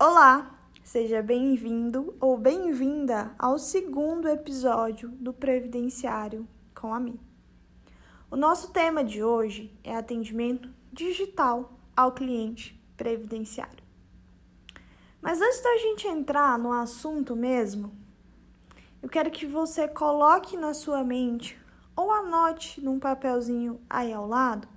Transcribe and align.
Olá, 0.00 0.56
seja 0.84 1.20
bem-vindo 1.20 2.14
ou 2.20 2.38
bem-vinda 2.38 3.34
ao 3.36 3.58
segundo 3.58 4.28
episódio 4.28 5.08
do 5.08 5.32
Previdenciário 5.32 6.46
com 6.72 6.94
a 6.94 7.00
Mi. 7.00 7.20
O 8.30 8.36
nosso 8.36 8.70
tema 8.70 9.02
de 9.02 9.24
hoje 9.24 9.76
é 9.82 9.96
atendimento 9.96 10.72
digital 10.92 11.72
ao 11.96 12.12
cliente 12.12 12.80
previdenciário. 12.96 13.82
Mas 15.20 15.40
antes 15.42 15.60
da 15.60 15.76
gente 15.78 16.06
entrar 16.06 16.56
no 16.60 16.70
assunto 16.70 17.34
mesmo, 17.34 17.92
eu 19.02 19.08
quero 19.08 19.32
que 19.32 19.46
você 19.46 19.88
coloque 19.88 20.56
na 20.56 20.74
sua 20.74 21.02
mente 21.02 21.60
ou 21.96 22.12
anote 22.12 22.80
num 22.80 23.00
papelzinho 23.00 23.80
aí 23.90 24.12
ao 24.12 24.28
lado 24.28 24.68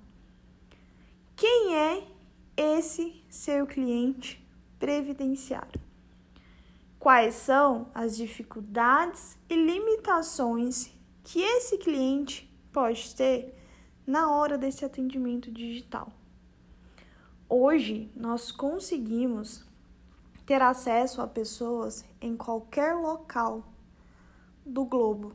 quem 1.36 1.76
é 1.76 2.08
esse 2.56 3.24
seu 3.30 3.68
cliente 3.68 4.41
previdenciário. 4.82 5.80
Quais 6.98 7.36
são 7.36 7.86
as 7.94 8.16
dificuldades 8.16 9.38
e 9.48 9.54
limitações 9.54 10.92
que 11.22 11.40
esse 11.40 11.78
cliente 11.78 12.52
pode 12.72 13.14
ter 13.14 13.54
na 14.04 14.32
hora 14.32 14.58
desse 14.58 14.84
atendimento 14.84 15.52
digital? 15.52 16.12
Hoje 17.48 18.10
nós 18.16 18.50
conseguimos 18.50 19.64
ter 20.44 20.60
acesso 20.60 21.22
a 21.22 21.28
pessoas 21.28 22.04
em 22.20 22.36
qualquer 22.36 22.96
local 22.96 23.62
do 24.66 24.84
globo. 24.84 25.32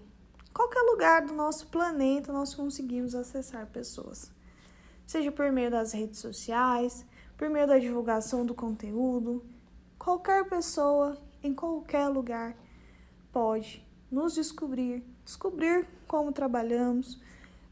Qualquer 0.53 0.81
lugar 0.81 1.25
do 1.25 1.33
nosso 1.33 1.67
planeta 1.67 2.33
nós 2.33 2.53
conseguimos 2.53 3.15
acessar 3.15 3.65
pessoas. 3.67 4.29
Seja 5.05 5.31
por 5.31 5.49
meio 5.53 5.71
das 5.71 5.93
redes 5.93 6.19
sociais, 6.19 7.05
por 7.37 7.49
meio 7.49 7.67
da 7.67 7.77
divulgação 7.77 8.45
do 8.45 8.55
conteúdo, 8.55 9.45
qualquer 9.97 10.49
pessoa 10.49 11.17
em 11.43 11.53
qualquer 11.53 12.07
lugar 12.07 12.57
pode 13.31 13.85
nos 14.11 14.33
descobrir, 14.33 15.03
descobrir 15.23 15.87
como 16.07 16.31
trabalhamos, 16.31 17.21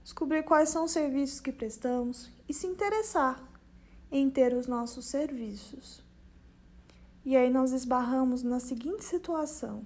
descobrir 0.03 0.43
quais 0.43 0.69
são 0.69 0.85
os 0.85 0.91
serviços 0.91 1.39
que 1.39 1.51
prestamos 1.51 2.31
e 2.47 2.53
se 2.53 2.67
interessar 2.67 3.41
em 4.11 4.29
ter 4.29 4.53
os 4.53 4.67
nossos 4.67 5.05
serviços. 5.05 6.03
E 7.25 7.35
aí 7.35 7.49
nós 7.49 7.71
esbarramos 7.71 8.43
na 8.43 8.59
seguinte 8.59 9.03
situação: 9.03 9.83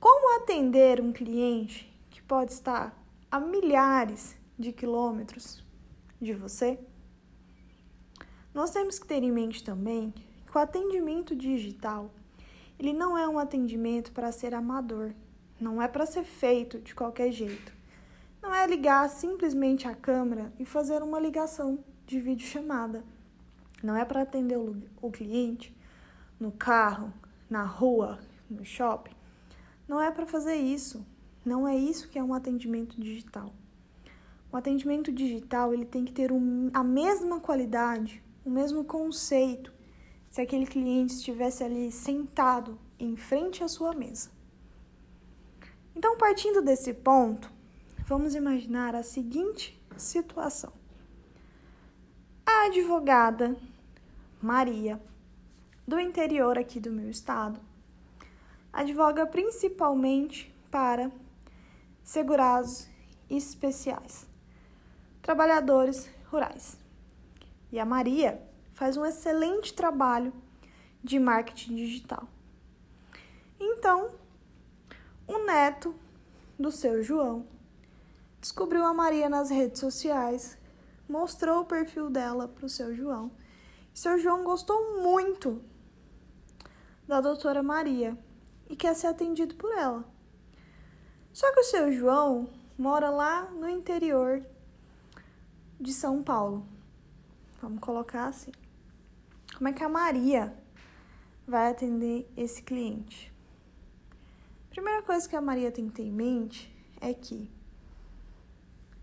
como 0.00 0.40
atender 0.40 0.98
um 0.98 1.12
cliente 1.12 1.92
que 2.10 2.22
pode 2.22 2.52
estar 2.52 2.96
a 3.30 3.38
milhares 3.38 4.34
de 4.58 4.72
quilômetros 4.72 5.62
de 6.18 6.32
você? 6.32 6.78
Nós 8.54 8.70
temos 8.70 8.98
que 8.98 9.06
ter 9.06 9.22
em 9.22 9.32
mente 9.32 9.64
também 9.64 10.12
que 10.46 10.56
o 10.56 10.60
atendimento 10.60 11.34
digital 11.34 12.10
ele 12.78 12.92
não 12.92 13.16
é 13.16 13.28
um 13.28 13.38
atendimento 13.38 14.10
para 14.10 14.32
ser 14.32 14.54
amador, 14.54 15.12
não 15.60 15.80
é 15.80 15.86
para 15.86 16.04
ser 16.04 16.24
feito 16.24 16.80
de 16.80 16.94
qualquer 16.94 17.30
jeito. 17.30 17.72
Não 18.42 18.52
é 18.52 18.66
ligar 18.66 19.08
simplesmente 19.08 19.86
a 19.86 19.94
câmera 19.94 20.52
e 20.58 20.64
fazer 20.64 21.00
uma 21.00 21.20
ligação 21.20 21.78
de 22.04 22.18
videochamada. 22.18 23.04
Não 23.82 23.96
é 23.96 24.04
para 24.04 24.22
atender 24.22 24.58
o 24.58 25.10
cliente 25.12 25.72
no 26.40 26.50
carro, 26.50 27.12
na 27.48 27.62
rua, 27.62 28.18
no 28.50 28.64
shopping. 28.64 29.14
Não 29.86 30.00
é 30.00 30.10
para 30.10 30.26
fazer 30.26 30.56
isso. 30.56 31.06
Não 31.44 31.68
é 31.68 31.76
isso 31.76 32.08
que 32.08 32.18
é 32.18 32.22
um 32.22 32.34
atendimento 32.34 33.00
digital. 33.00 33.52
O 34.50 34.56
atendimento 34.56 35.12
digital 35.12 35.72
ele 35.72 35.84
tem 35.84 36.04
que 36.04 36.12
ter 36.12 36.32
um, 36.32 36.68
a 36.74 36.82
mesma 36.82 37.38
qualidade, 37.38 38.20
o 38.44 38.50
mesmo 38.50 38.84
conceito, 38.84 39.72
se 40.30 40.40
aquele 40.40 40.66
cliente 40.66 41.14
estivesse 41.14 41.62
ali 41.62 41.92
sentado 41.92 42.78
em 42.98 43.16
frente 43.16 43.62
à 43.62 43.68
sua 43.68 43.94
mesa. 43.94 44.30
Então, 45.94 46.16
partindo 46.16 46.62
desse 46.62 46.94
ponto, 46.94 47.52
vamos 48.06 48.34
imaginar 48.34 48.94
a 48.94 49.02
seguinte 49.02 49.80
situação: 49.96 50.72
a 52.46 52.66
advogada 52.66 53.56
Maria 54.40 55.00
do 55.86 56.00
interior 56.00 56.58
aqui 56.58 56.80
do 56.80 56.90
meu 56.90 57.10
estado. 57.10 57.60
Advoga 58.72 59.26
principalmente 59.26 60.52
para 60.70 61.12
segurados 62.02 62.88
especiais, 63.28 64.26
trabalhadores 65.20 66.10
rurais. 66.30 66.81
E 67.72 67.80
a 67.80 67.86
Maria 67.86 68.40
faz 68.74 68.96
um 68.96 69.04
excelente 69.04 69.72
trabalho 69.72 70.32
de 71.02 71.18
marketing 71.18 71.74
digital. 71.74 72.28
Então, 73.58 74.10
o 75.26 75.38
neto 75.38 75.94
do 76.58 76.70
seu 76.70 77.02
João 77.02 77.46
descobriu 78.40 78.84
a 78.84 78.92
Maria 78.92 79.28
nas 79.28 79.50
redes 79.50 79.80
sociais, 79.80 80.58
mostrou 81.08 81.62
o 81.62 81.64
perfil 81.64 82.10
dela 82.10 82.46
para 82.46 82.66
o 82.66 82.68
seu 82.68 82.94
João. 82.94 83.30
Seu 83.94 84.18
João 84.18 84.44
gostou 84.44 85.00
muito 85.00 85.62
da 87.06 87.20
doutora 87.20 87.62
Maria 87.62 88.18
e 88.68 88.76
quer 88.76 88.94
ser 88.94 89.06
atendido 89.06 89.54
por 89.54 89.72
ela. 89.72 90.04
Só 91.32 91.52
que 91.52 91.60
o 91.60 91.64
seu 91.64 91.92
João 91.92 92.48
mora 92.76 93.10
lá 93.10 93.50
no 93.50 93.68
interior 93.68 94.44
de 95.80 95.92
São 95.92 96.22
Paulo. 96.22 96.66
Vamos 97.62 97.78
colocar 97.78 98.26
assim. 98.26 98.50
Como 99.56 99.68
é 99.68 99.72
que 99.72 99.84
a 99.84 99.88
Maria 99.88 100.52
vai 101.46 101.70
atender 101.70 102.28
esse 102.36 102.60
cliente? 102.60 103.32
Primeira 104.68 105.00
coisa 105.02 105.28
que 105.28 105.36
a 105.36 105.40
Maria 105.40 105.70
tem 105.70 105.86
que 105.86 105.94
ter 105.94 106.02
em 106.02 106.10
mente 106.10 106.74
é 107.00 107.14
que 107.14 107.48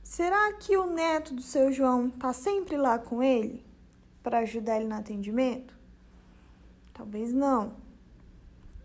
será 0.03 0.51
que 0.53 0.75
o 0.75 0.87
neto 0.87 1.33
do 1.33 1.41
seu 1.41 1.71
João 1.71 2.09
tá 2.09 2.33
sempre 2.33 2.75
lá 2.75 2.99
com 2.99 3.23
ele 3.23 3.65
para 4.21 4.39
ajudar 4.39 4.75
ele 4.75 4.89
no 4.89 4.95
atendimento? 4.95 5.73
Talvez 6.93 7.31
não. 7.31 7.77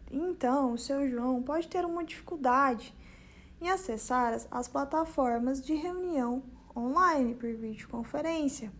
Então, 0.09 0.75
o 0.75 0.79
seu 0.79 1.11
João 1.11 1.43
pode 1.43 1.67
ter 1.67 1.85
uma 1.85 2.05
dificuldade 2.05 2.95
em 3.61 3.69
acessar 3.69 4.35
as, 4.35 4.47
as 4.53 4.69
plataformas 4.69 5.61
de 5.61 5.75
reunião 5.75 6.45
online 6.77 7.35
por 7.35 7.53
videoconferência, 7.53 8.71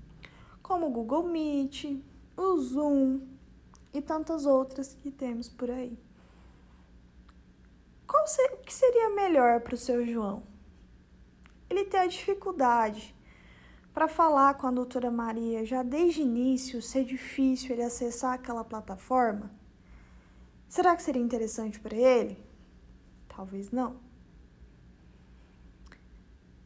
como 0.65 0.87
o 0.87 0.91
Google 0.91 1.25
Meet, 1.25 2.03
o 2.35 2.57
Zoom 2.59 3.21
e 3.93 4.01
tantas 4.01 4.47
outras 4.47 4.95
que 4.95 5.11
temos 5.11 5.47
por 5.47 5.71
aí. 5.71 5.97
Qual 8.07 8.27
ser, 8.27 8.55
o 8.55 8.57
que 8.57 8.73
seria 8.73 9.11
melhor 9.11 9.61
para 9.61 9.75
o 9.75 9.79
seu 9.79 10.07
João? 10.07 10.43
Ele 11.69 11.85
ter 11.85 11.99
a 11.99 12.07
dificuldade 12.07 13.15
para 13.93 14.09
falar 14.09 14.55
com 14.55 14.67
a 14.67 14.71
doutora 14.71 15.11
Maria 15.11 15.67
já 15.67 15.83
desde 15.83 16.23
o 16.23 16.25
início, 16.25 16.81
ser 16.81 17.05
difícil 17.05 17.73
ele 17.73 17.83
acessar 17.83 18.33
aquela 18.33 18.65
plataforma? 18.65 19.51
Será 20.67 20.97
que 20.97 21.03
seria 21.03 21.23
interessante 21.23 21.79
para 21.79 21.95
ele? 21.95 22.43
Talvez 23.29 23.71
não. 23.71 23.97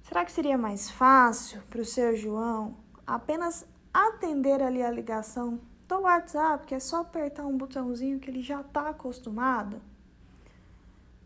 Será 0.05 0.25
que 0.25 0.31
seria 0.31 0.57
mais 0.57 0.89
fácil 0.89 1.61
para 1.69 1.81
o 1.81 1.85
seu 1.85 2.15
João 2.17 2.77
apenas 3.05 3.67
atender 3.93 4.63
ali 4.63 4.83
a 4.83 4.91
ligação 4.91 5.61
do 5.87 6.01
WhatsApp, 6.01 6.67
que 6.67 6.75
é 6.75 6.81
só 6.81 7.01
apertar 7.01 7.47
um 7.47 7.57
botãozinho 7.57 8.19
que 8.19 8.31
ele 8.31 8.43
já 8.43 8.61
está 8.61 8.89
acostumado? 8.91 9.81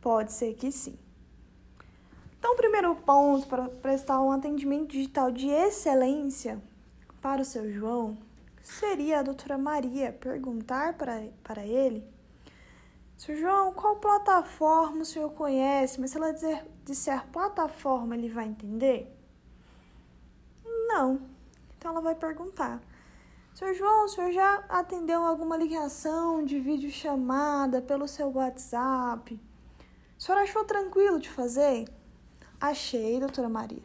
Pode 0.00 0.32
ser 0.32 0.54
que 0.54 0.70
sim. 0.70 0.98
Então, 2.38 2.54
o 2.54 2.56
primeiro 2.56 2.94
ponto 2.96 3.46
para 3.46 3.68
prestar 3.68 4.20
um 4.20 4.32
atendimento 4.32 4.90
digital 4.90 5.30
de 5.30 5.48
excelência 5.48 6.60
para 7.20 7.42
o 7.42 7.44
seu 7.44 7.70
João 7.70 8.18
seria 8.62 9.20
a 9.20 9.22
doutora 9.22 9.56
Maria 9.56 10.12
perguntar 10.12 10.94
para, 10.94 11.28
para 11.42 11.64
ele 11.64 12.04
Sr. 13.22 13.36
João, 13.36 13.72
qual 13.72 13.96
plataforma 14.00 15.02
o 15.02 15.04
senhor 15.04 15.30
conhece? 15.30 16.00
Mas 16.00 16.10
se 16.10 16.16
ela 16.16 16.32
dizer, 16.32 16.66
disser 16.84 17.24
plataforma, 17.28 18.16
ele 18.16 18.28
vai 18.28 18.46
entender? 18.46 19.16
Não. 20.64 21.20
Então 21.82 21.90
ela 21.90 22.00
vai 22.00 22.14
perguntar. 22.14 22.80
Sr. 23.54 23.74
João, 23.74 24.04
o 24.04 24.08
senhor 24.08 24.30
já 24.30 24.64
atendeu 24.68 25.24
alguma 25.24 25.56
ligação 25.56 26.44
de 26.44 26.60
videochamada 26.60 27.82
pelo 27.82 28.06
seu 28.06 28.30
WhatsApp? 28.30 29.34
O 30.16 30.22
senhor 30.22 30.38
achou 30.38 30.64
tranquilo 30.64 31.18
de 31.18 31.28
fazer? 31.28 31.92
Achei, 32.60 33.18
doutora 33.18 33.48
Maria. 33.48 33.82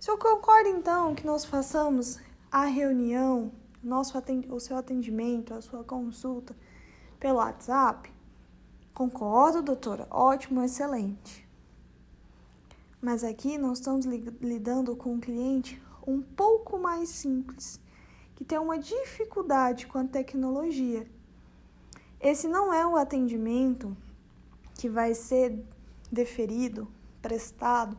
O 0.00 0.02
senhor 0.02 0.18
concorda 0.18 0.68
então 0.68 1.14
que 1.14 1.24
nós 1.24 1.44
façamos 1.44 2.18
a 2.50 2.64
reunião, 2.64 3.52
nosso 3.80 4.18
o 4.50 4.58
seu 4.58 4.76
atendimento, 4.76 5.54
a 5.54 5.60
sua 5.60 5.84
consulta 5.84 6.56
pelo 7.20 7.38
WhatsApp? 7.38 8.12
Concordo, 8.92 9.62
doutora. 9.62 10.08
Ótimo, 10.10 10.60
excelente. 10.60 11.48
Mas 13.00 13.22
aqui 13.22 13.58
nós 13.58 13.78
estamos 13.78 14.04
lidando 14.04 14.96
com 14.96 15.12
um 15.12 15.20
cliente 15.20 15.80
um 16.06 16.22
pouco 16.22 16.78
mais 16.78 17.08
simples, 17.08 17.80
que 18.34 18.44
tem 18.44 18.58
uma 18.58 18.78
dificuldade 18.78 19.86
com 19.86 19.98
a 19.98 20.04
tecnologia. 20.04 21.06
esse 22.20 22.48
não 22.48 22.72
é 22.72 22.86
o 22.86 22.96
atendimento 22.96 23.96
que 24.74 24.88
vai 24.88 25.14
ser 25.14 25.64
deferido, 26.10 26.88
prestado 27.20 27.96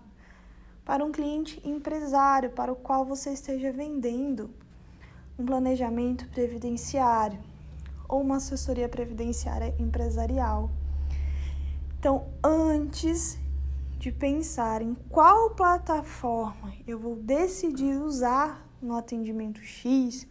para 0.86 1.04
um 1.04 1.12
cliente 1.12 1.62
empresário 1.68 2.51
para 2.51 2.71
o 2.71 2.75
qual 2.75 3.06
você 3.06 3.31
esteja 3.31 3.71
vendendo 3.71 4.50
um 5.38 5.45
planejamento 5.45 6.27
previdenciário 6.30 7.39
ou 8.07 8.21
uma 8.21 8.38
assessoria 8.38 8.88
previdenciária 8.88 9.75
empresarial. 9.77 10.69
Então, 12.00 12.27
antes 12.44 13.38
de 13.97 14.11
pensar 14.11 14.81
em 14.81 14.94
qual 15.09 15.55
plataforma 15.55 16.73
eu 16.85 16.99
vou 16.99 17.15
decidir 17.15 17.99
usar 17.99 18.67
no 18.81 18.95
atendimento 18.95 19.59
X 19.61 20.27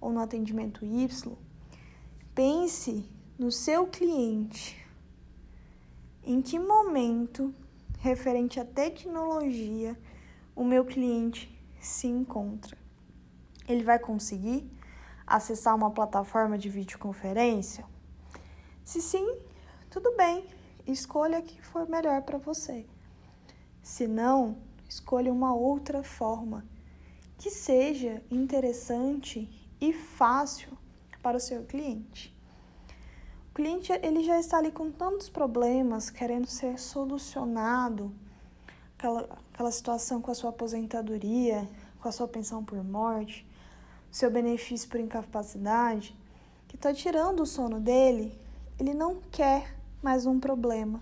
ou 0.00 0.10
no 0.10 0.20
atendimento 0.20 0.84
Y, 0.84 1.36
pense 2.34 3.06
no 3.38 3.52
seu 3.52 3.86
cliente. 3.86 4.86
Em 6.24 6.40
que 6.40 6.58
momento, 6.58 7.54
referente 7.98 8.58
à 8.58 8.64
tecnologia, 8.64 9.98
o 10.56 10.64
meu 10.64 10.84
cliente 10.84 11.54
se 11.78 12.06
encontra? 12.06 12.76
Ele 13.68 13.84
vai 13.84 13.98
conseguir 13.98 14.70
acessar 15.26 15.76
uma 15.76 15.90
plataforma 15.90 16.56
de 16.56 16.68
videoconferência? 16.68 17.84
Se 18.82 19.02
sim, 19.02 19.38
tudo 19.90 20.16
bem, 20.16 20.46
escolha 20.86 21.42
que 21.42 21.60
for 21.60 21.88
melhor 21.88 22.22
para 22.22 22.38
você. 22.38 22.86
Se 23.82 24.06
não, 24.06 24.56
escolha 24.88 25.32
uma 25.32 25.54
outra 25.54 26.02
forma 26.02 26.64
que 27.38 27.50
seja 27.50 28.22
interessante 28.30 29.48
e 29.80 29.92
fácil 29.92 30.76
para 31.22 31.36
o 31.36 31.40
seu 31.40 31.64
cliente. 31.64 32.36
O 33.50 33.54
cliente 33.54 33.92
ele 33.92 34.22
já 34.22 34.38
está 34.38 34.58
ali 34.58 34.70
com 34.70 34.90
tantos 34.90 35.28
problemas, 35.28 36.10
querendo 36.10 36.46
ser 36.46 36.78
solucionado, 36.78 38.12
aquela, 38.96 39.38
aquela 39.52 39.70
situação 39.70 40.20
com 40.20 40.30
a 40.30 40.34
sua 40.34 40.50
aposentadoria, 40.50 41.68
com 42.00 42.08
a 42.08 42.12
sua 42.12 42.28
pensão 42.28 42.64
por 42.64 42.82
morte, 42.84 43.46
seu 44.10 44.30
benefício 44.30 44.88
por 44.88 45.00
incapacidade, 45.00 46.16
que 46.68 46.76
está 46.76 46.92
tirando 46.92 47.40
o 47.40 47.46
sono 47.46 47.80
dele, 47.80 48.38
ele 48.78 48.94
não 48.94 49.20
quer 49.30 49.76
mais 50.02 50.26
um 50.26 50.38
problema 50.38 51.00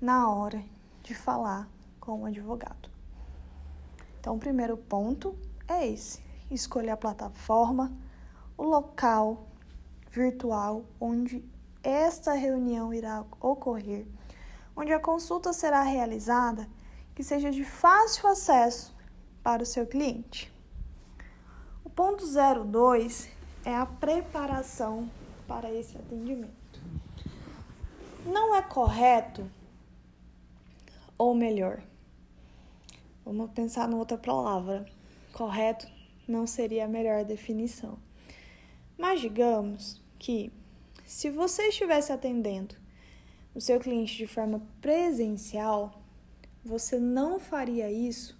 na 0.00 0.30
hora 0.30 0.62
de 1.02 1.14
falar 1.14 1.68
com 2.02 2.22
o 2.22 2.26
advogado. 2.26 2.90
Então, 4.18 4.34
o 4.34 4.38
primeiro 4.38 4.76
ponto 4.76 5.38
é 5.68 5.86
esse: 5.86 6.20
escolher 6.50 6.90
a 6.90 6.96
plataforma, 6.96 7.92
o 8.58 8.64
local 8.64 9.46
virtual 10.10 10.84
onde 11.00 11.44
esta 11.82 12.32
reunião 12.32 12.92
irá 12.92 13.24
ocorrer, 13.40 14.04
onde 14.76 14.92
a 14.92 14.98
consulta 14.98 15.52
será 15.52 15.82
realizada, 15.82 16.68
que 17.14 17.22
seja 17.22 17.50
de 17.52 17.64
fácil 17.64 18.28
acesso 18.28 18.94
para 19.42 19.62
o 19.62 19.66
seu 19.66 19.86
cliente. 19.86 20.52
O 21.84 21.90
ponto 21.90 22.24
02 22.26 23.28
é 23.64 23.74
a 23.76 23.86
preparação 23.86 25.08
para 25.46 25.72
esse 25.72 25.96
atendimento. 25.96 26.82
Não 28.26 28.56
é 28.56 28.62
correto, 28.62 29.48
ou 31.16 31.34
melhor, 31.34 31.82
vamos 33.24 33.50
pensar 33.52 33.88
numa 33.88 34.00
outra 34.00 34.18
palavra. 34.18 34.86
Correto 35.32 35.86
não 36.26 36.46
seria 36.46 36.84
a 36.84 36.88
melhor 36.88 37.24
definição. 37.24 37.98
Mas 38.96 39.20
digamos 39.20 40.00
que 40.18 40.52
se 41.04 41.30
você 41.30 41.68
estivesse 41.68 42.12
atendendo 42.12 42.74
o 43.54 43.60
seu 43.60 43.78
cliente 43.80 44.16
de 44.16 44.26
forma 44.26 44.62
presencial, 44.80 46.02
você 46.64 46.98
não 46.98 47.38
faria 47.40 47.90
isso 47.90 48.38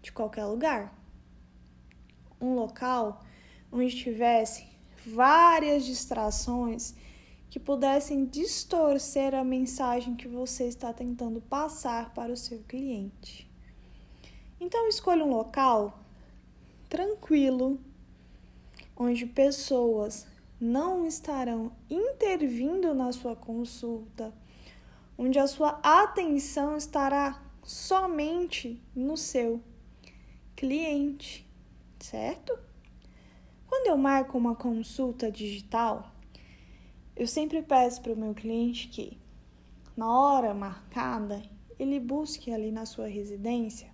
de 0.00 0.12
qualquer 0.12 0.44
lugar 0.44 1.04
um 2.40 2.54
local 2.54 3.24
onde 3.72 3.96
tivesse 3.96 4.66
várias 5.06 5.84
distrações 5.84 6.94
que 7.50 7.58
pudessem 7.60 8.24
distorcer 8.24 9.34
a 9.34 9.44
mensagem 9.44 10.16
que 10.16 10.26
você 10.26 10.64
está 10.64 10.92
tentando 10.92 11.40
passar 11.40 12.12
para 12.12 12.32
o 12.32 12.36
seu 12.36 12.60
cliente. 12.64 13.50
Então, 14.64 14.88
escolha 14.88 15.22
um 15.22 15.28
local 15.28 16.00
tranquilo, 16.88 17.78
onde 18.96 19.26
pessoas 19.26 20.26
não 20.58 21.06
estarão 21.06 21.70
intervindo 21.90 22.94
na 22.94 23.12
sua 23.12 23.36
consulta, 23.36 24.32
onde 25.18 25.38
a 25.38 25.46
sua 25.46 25.78
atenção 25.82 26.78
estará 26.78 27.42
somente 27.62 28.82
no 28.96 29.18
seu 29.18 29.60
cliente 30.56 31.46
certo? 32.00 32.58
Quando 33.66 33.88
eu 33.88 33.98
marco 33.98 34.38
uma 34.38 34.56
consulta 34.56 35.30
digital, 35.30 36.10
eu 37.14 37.26
sempre 37.26 37.60
peço 37.60 38.00
para 38.00 38.14
o 38.14 38.16
meu 38.16 38.32
cliente 38.32 38.88
que, 38.88 39.18
na 39.94 40.08
hora 40.08 40.54
marcada, 40.54 41.42
ele 41.78 42.00
busque 42.00 42.50
ali 42.50 42.72
na 42.72 42.86
sua 42.86 43.08
residência 43.08 43.93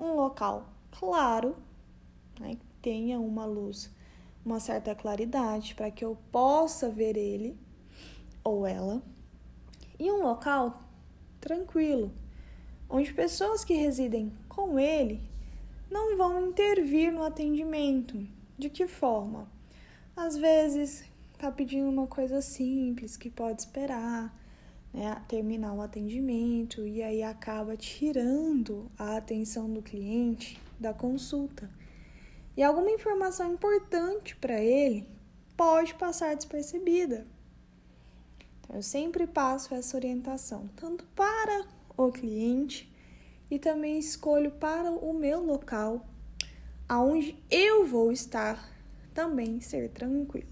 um 0.00 0.14
local 0.14 0.72
claro, 0.90 1.54
né, 2.38 2.56
que 2.56 2.66
tenha 2.80 3.20
uma 3.20 3.44
luz, 3.44 3.90
uma 4.44 4.58
certa 4.58 4.94
claridade 4.94 5.74
para 5.74 5.90
que 5.90 6.04
eu 6.04 6.16
possa 6.32 6.88
ver 6.88 7.16
ele 7.16 7.56
ou 8.42 8.66
ela, 8.66 9.02
e 9.98 10.10
um 10.10 10.22
local 10.22 10.82
tranquilo, 11.40 12.10
onde 12.88 13.12
pessoas 13.12 13.64
que 13.64 13.74
residem 13.74 14.32
com 14.48 14.78
ele 14.78 15.20
não 15.90 16.16
vão 16.16 16.48
intervir 16.48 17.12
no 17.12 17.22
atendimento. 17.22 18.26
De 18.58 18.70
que 18.70 18.86
forma? 18.86 19.48
Às 20.16 20.36
vezes 20.36 21.04
tá 21.38 21.50
pedindo 21.50 21.88
uma 21.88 22.06
coisa 22.06 22.40
simples 22.40 23.16
que 23.16 23.30
pode 23.30 23.62
esperar, 23.62 24.34
né, 24.92 25.22
terminar 25.28 25.72
o 25.72 25.80
atendimento 25.80 26.86
e 26.86 27.02
aí 27.02 27.22
acaba 27.22 27.76
tirando 27.76 28.90
a 28.98 29.16
atenção 29.16 29.72
do 29.72 29.82
cliente 29.82 30.60
da 30.78 30.92
consulta. 30.92 31.70
E 32.56 32.62
alguma 32.62 32.90
informação 32.90 33.54
importante 33.54 34.34
para 34.36 34.60
ele 34.60 35.06
pode 35.56 35.94
passar 35.94 36.34
despercebida. 36.34 37.26
Então, 38.60 38.76
eu 38.76 38.82
sempre 38.82 39.26
passo 39.26 39.74
essa 39.74 39.96
orientação, 39.96 40.68
tanto 40.76 41.04
para 41.14 41.66
o 41.96 42.10
cliente 42.10 42.90
e 43.50 43.58
também 43.58 43.98
escolho 43.98 44.50
para 44.52 44.90
o 44.90 45.12
meu 45.12 45.44
local, 45.44 46.06
aonde 46.88 47.36
eu 47.50 47.86
vou 47.86 48.12
estar, 48.12 48.70
também 49.12 49.60
ser 49.60 49.90
tranquilo. 49.90 50.48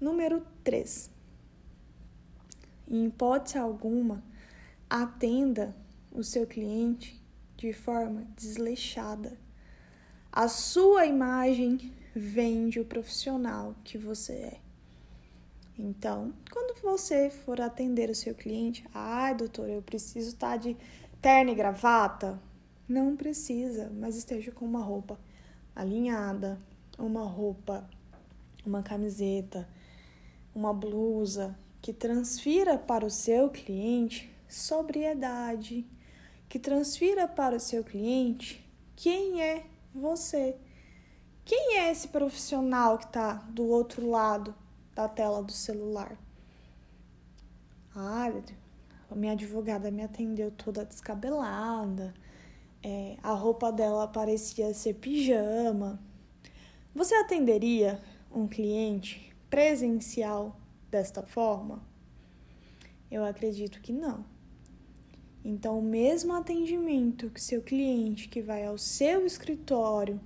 Número 0.00 0.44
3. 0.62 1.17
Em 2.90 3.06
hipótese 3.06 3.58
alguma, 3.58 4.24
atenda 4.88 5.76
o 6.10 6.24
seu 6.24 6.46
cliente 6.46 7.22
de 7.56 7.72
forma 7.72 8.26
desleixada. 8.34 9.36
A 10.32 10.48
sua 10.48 11.04
imagem 11.04 11.92
vende 12.14 12.80
o 12.80 12.86
profissional 12.86 13.74
que 13.84 13.98
você 13.98 14.32
é. 14.32 14.60
Então, 15.78 16.32
quando 16.50 16.80
você 16.80 17.28
for 17.28 17.60
atender 17.60 18.08
o 18.08 18.14
seu 18.14 18.34
cliente, 18.34 18.84
ai, 18.94 19.32
ah, 19.32 19.34
doutor, 19.34 19.68
eu 19.68 19.82
preciso 19.82 20.30
estar 20.30 20.56
de 20.56 20.74
terno 21.20 21.50
e 21.50 21.54
gravata? 21.54 22.40
Não 22.88 23.14
precisa, 23.16 23.92
mas 23.94 24.16
esteja 24.16 24.50
com 24.50 24.64
uma 24.64 24.82
roupa 24.82 25.20
alinhada, 25.76 26.58
uma 26.98 27.22
roupa, 27.22 27.88
uma 28.64 28.82
camiseta, 28.82 29.68
uma 30.54 30.72
blusa 30.72 31.54
que 31.80 31.92
transfira 31.92 32.78
para 32.78 33.04
o 33.04 33.10
seu 33.10 33.50
cliente 33.50 34.34
sobriedade, 34.48 35.86
que 36.48 36.58
transfira 36.58 37.28
para 37.28 37.56
o 37.56 37.60
seu 37.60 37.84
cliente 37.84 38.66
quem 38.96 39.42
é 39.42 39.66
você. 39.94 40.56
Quem 41.44 41.78
é 41.78 41.90
esse 41.90 42.08
profissional 42.08 42.98
que 42.98 43.06
está 43.06 43.34
do 43.34 43.66
outro 43.66 44.08
lado 44.08 44.54
da 44.94 45.08
tela 45.08 45.42
do 45.42 45.52
celular? 45.52 46.18
Ah, 47.94 48.30
minha 49.14 49.32
advogada 49.32 49.90
me 49.90 50.02
atendeu 50.02 50.50
toda 50.50 50.84
descabelada, 50.84 52.14
é, 52.82 53.16
a 53.22 53.32
roupa 53.32 53.72
dela 53.72 54.06
parecia 54.06 54.72
ser 54.72 54.94
pijama. 54.94 56.00
Você 56.94 57.14
atenderia 57.14 58.00
um 58.30 58.46
cliente 58.46 59.34
presencial 59.48 60.56
desta 60.90 61.22
forma? 61.22 61.82
Eu 63.10 63.24
acredito 63.24 63.80
que 63.80 63.92
não. 63.92 64.24
Então, 65.44 65.78
o 65.78 65.82
mesmo 65.82 66.34
atendimento 66.34 67.30
que 67.30 67.40
seu 67.40 67.62
cliente 67.62 68.28
que 68.28 68.42
vai 68.42 68.66
ao 68.66 68.76
seu 68.76 69.24
escritório 69.24 70.20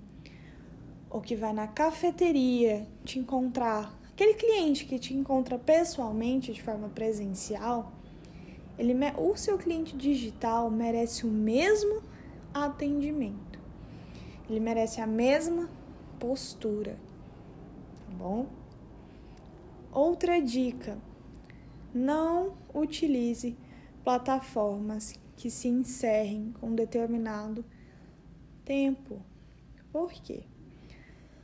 ou 1.09 1.21
que 1.21 1.37
vai 1.37 1.52
na 1.52 1.66
cafeteria 1.66 2.87
te 3.04 3.19
encontrar 3.19 3.99
Aquele 4.12 4.35
cliente 4.35 4.85
que 4.85 4.99
te 4.99 5.14
encontra 5.14 5.59
pessoalmente 5.59 6.52
de 6.52 6.62
forma 6.62 6.88
presencial, 6.90 7.90
ele, 8.78 8.95
o 9.16 9.35
seu 9.37 9.57
cliente 9.57 9.97
digital 9.97 10.71
merece 10.71 11.25
o 11.25 11.31
mesmo 11.31 12.02
atendimento. 12.52 13.59
Ele 14.50 14.61
merece 14.61 15.00
a 15.00 15.07
mesma 15.07 15.69
postura, 16.21 16.99
tá 18.07 18.16
bom? 18.16 18.47
Outra 19.93 20.41
dica: 20.41 20.99
não 21.95 22.57
utilize 22.73 23.55
plataformas 24.03 25.21
que 25.37 25.51
se 25.51 25.69
encerrem 25.69 26.51
com 26.59 26.75
determinado 26.75 27.63
tempo. 28.65 29.21
Por 29.93 30.11
quê? 30.11 30.45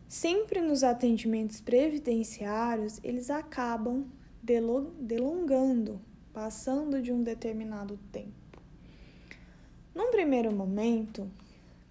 Sempre 0.08 0.62
nos 0.62 0.82
atendimentos 0.82 1.60
previdenciários, 1.60 2.98
eles 3.04 3.28
acabam 3.28 4.06
delongando, 4.42 6.00
passando 6.32 7.02
de 7.02 7.12
um 7.12 7.22
determinado 7.22 7.98
tempo. 8.10 8.62
Num 9.94 10.10
primeiro 10.10 10.50
momento, 10.50 11.30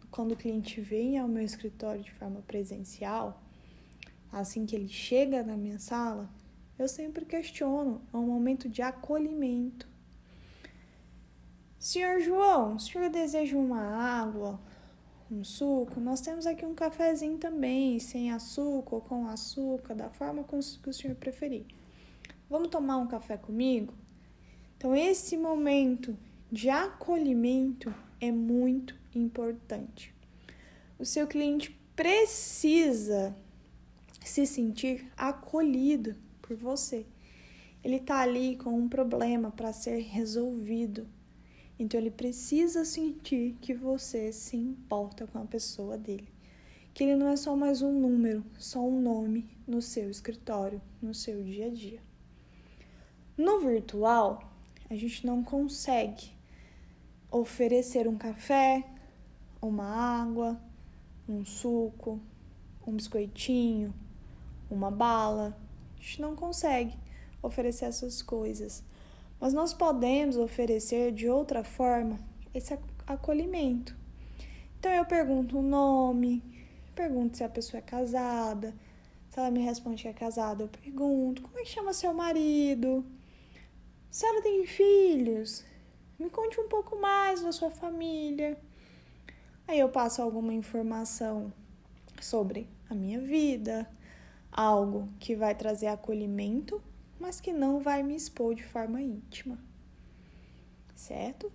quando 0.10 0.32
o 0.32 0.36
cliente 0.36 0.82
vem 0.82 1.20
ao 1.20 1.28
meu 1.28 1.44
escritório 1.44 2.02
de 2.02 2.12
forma 2.12 2.42
presencial, 2.48 3.44
assim 4.32 4.66
que 4.66 4.76
ele 4.76 4.88
chega 4.88 5.44
na 5.44 5.56
minha 5.56 5.78
sala, 5.78 6.28
eu 6.78 6.88
sempre 6.88 7.26
questiono, 7.26 8.02
é 8.14 8.18
um 8.18 8.28
momento 8.28 8.70
de 8.70 8.82
acolhimento. 8.82 9.88
Senhor 11.80 12.20
João, 12.20 12.76
o 12.76 12.80
senhor 12.80 13.10
deseja 13.10 13.58
uma 13.58 13.82
água, 13.82 14.60
um 15.32 15.44
suco? 15.44 16.00
Nós 16.00 16.22
temos 16.22 16.46
aqui 16.46 16.66
um 16.66 16.76
cafezinho 16.76 17.38
também, 17.38 18.00
sem 18.00 18.32
açúcar 18.32 18.96
ou 18.96 19.02
com 19.02 19.28
açúcar, 19.28 19.96
da 19.96 20.10
forma 20.10 20.44
que 20.44 20.90
o 20.90 20.94
senhor 20.94 21.16
preferir. 21.16 21.66
Vamos 22.50 22.70
tomar 22.70 22.98
um 22.98 23.08
café 23.08 23.38
comigo? 23.38 23.94
Então, 24.78 24.96
esse 24.96 25.36
momento 25.36 26.18
de 26.52 26.70
acolhimento 26.70 27.94
é 28.22 28.32
muito 28.32 28.96
importante. 29.14 30.14
O 31.00 31.06
seu 31.06 31.28
cliente 31.28 31.72
precisa 31.96 33.36
se 34.24 34.46
sentir 34.46 35.12
acolhido 35.18 36.16
por 36.48 36.56
você. 36.56 37.06
Ele 37.84 37.98
está 37.98 38.22
ali 38.22 38.56
com 38.56 38.72
um 38.72 38.88
problema 38.88 39.52
para 39.52 39.74
ser 39.74 40.00
resolvido. 40.00 41.08
Então 41.78 42.00
ele 42.00 42.10
precisa 42.10 42.84
sentir 42.84 43.56
que 43.62 43.74
você 43.74 44.32
se 44.32 44.56
importa 44.58 45.28
com 45.28 45.40
a 45.40 45.46
pessoa 45.46 45.98
dele. 45.98 46.28
Que 46.94 47.04
ele 47.04 47.16
não 47.16 47.28
é 47.28 47.36
só 47.36 47.56
mais 47.56 47.82
um 47.82 47.92
número, 47.92 48.44
só 48.58 48.80
um 48.80 49.00
nome 49.00 49.48
no 49.68 49.82
seu 49.82 50.10
escritório, 50.10 50.82
no 51.02 51.14
seu 51.14 51.44
dia 51.44 51.68
a 51.68 51.70
dia. 51.70 52.02
No 53.38 53.60
virtual, 53.60 54.52
a 54.90 54.96
gente 54.96 55.26
não 55.26 55.44
consegue 55.44 56.32
oferecer 57.30 58.08
um 58.08 58.18
café, 58.18 58.84
uma 59.62 59.86
água, 59.86 60.60
um 61.30 61.46
suco, 61.46 62.20
um 62.86 62.94
biscoitinho, 62.94 63.94
uma 64.72 64.90
bala. 64.90 65.56
Gente 66.08 66.22
não 66.22 66.38
consegue 66.38 66.98
oferecer 67.42 67.84
essas 67.84 68.22
coisas. 68.22 68.82
Mas 69.42 69.54
nós 69.54 69.74
podemos 69.74 70.38
oferecer 70.38 71.12
de 71.12 71.28
outra 71.28 71.66
forma 71.66 72.18
esse 72.54 72.80
acolhimento. 73.06 73.94
Então 74.80 74.90
eu 74.90 75.04
pergunto 75.04 75.60
o 75.60 75.62
nome, 75.62 76.42
pergunto 76.96 77.36
se 77.36 77.44
a 77.44 77.50
pessoa 77.50 77.80
é 77.80 77.82
casada. 77.82 78.74
Se 79.30 79.38
ela 79.38 79.52
me 79.52 79.60
responde 79.60 80.04
que 80.04 80.08
é 80.08 80.14
casada, 80.14 80.64
eu 80.64 80.70
pergunto 80.70 81.42
como 81.42 81.60
é 81.60 81.64
que 81.64 81.70
chama 81.70 81.92
seu 81.92 82.14
marido? 82.14 83.06
Se 84.10 84.26
ela 84.26 84.42
tem 84.42 84.66
filhos, 84.66 85.66
me 86.18 86.30
conte 86.30 86.58
um 86.58 86.70
pouco 86.70 86.98
mais 86.98 87.42
da 87.42 87.52
sua 87.52 87.70
família. 87.70 88.58
Aí 89.68 89.78
eu 89.78 89.90
passo 89.90 90.22
alguma 90.22 90.54
informação 90.54 91.52
sobre 92.22 92.66
a 92.90 92.96
minha 92.96 93.20
vida, 93.20 93.86
algo 94.58 95.08
que 95.20 95.36
vai 95.36 95.54
trazer 95.54 95.86
acolhimento, 95.86 96.82
mas 97.20 97.40
que 97.40 97.54
não 97.54 97.80
vai 97.80 98.02
me 98.02 98.16
expor 98.16 98.56
de 98.56 98.64
forma 98.64 99.00
íntima. 99.00 99.60
Certo? 100.96 101.52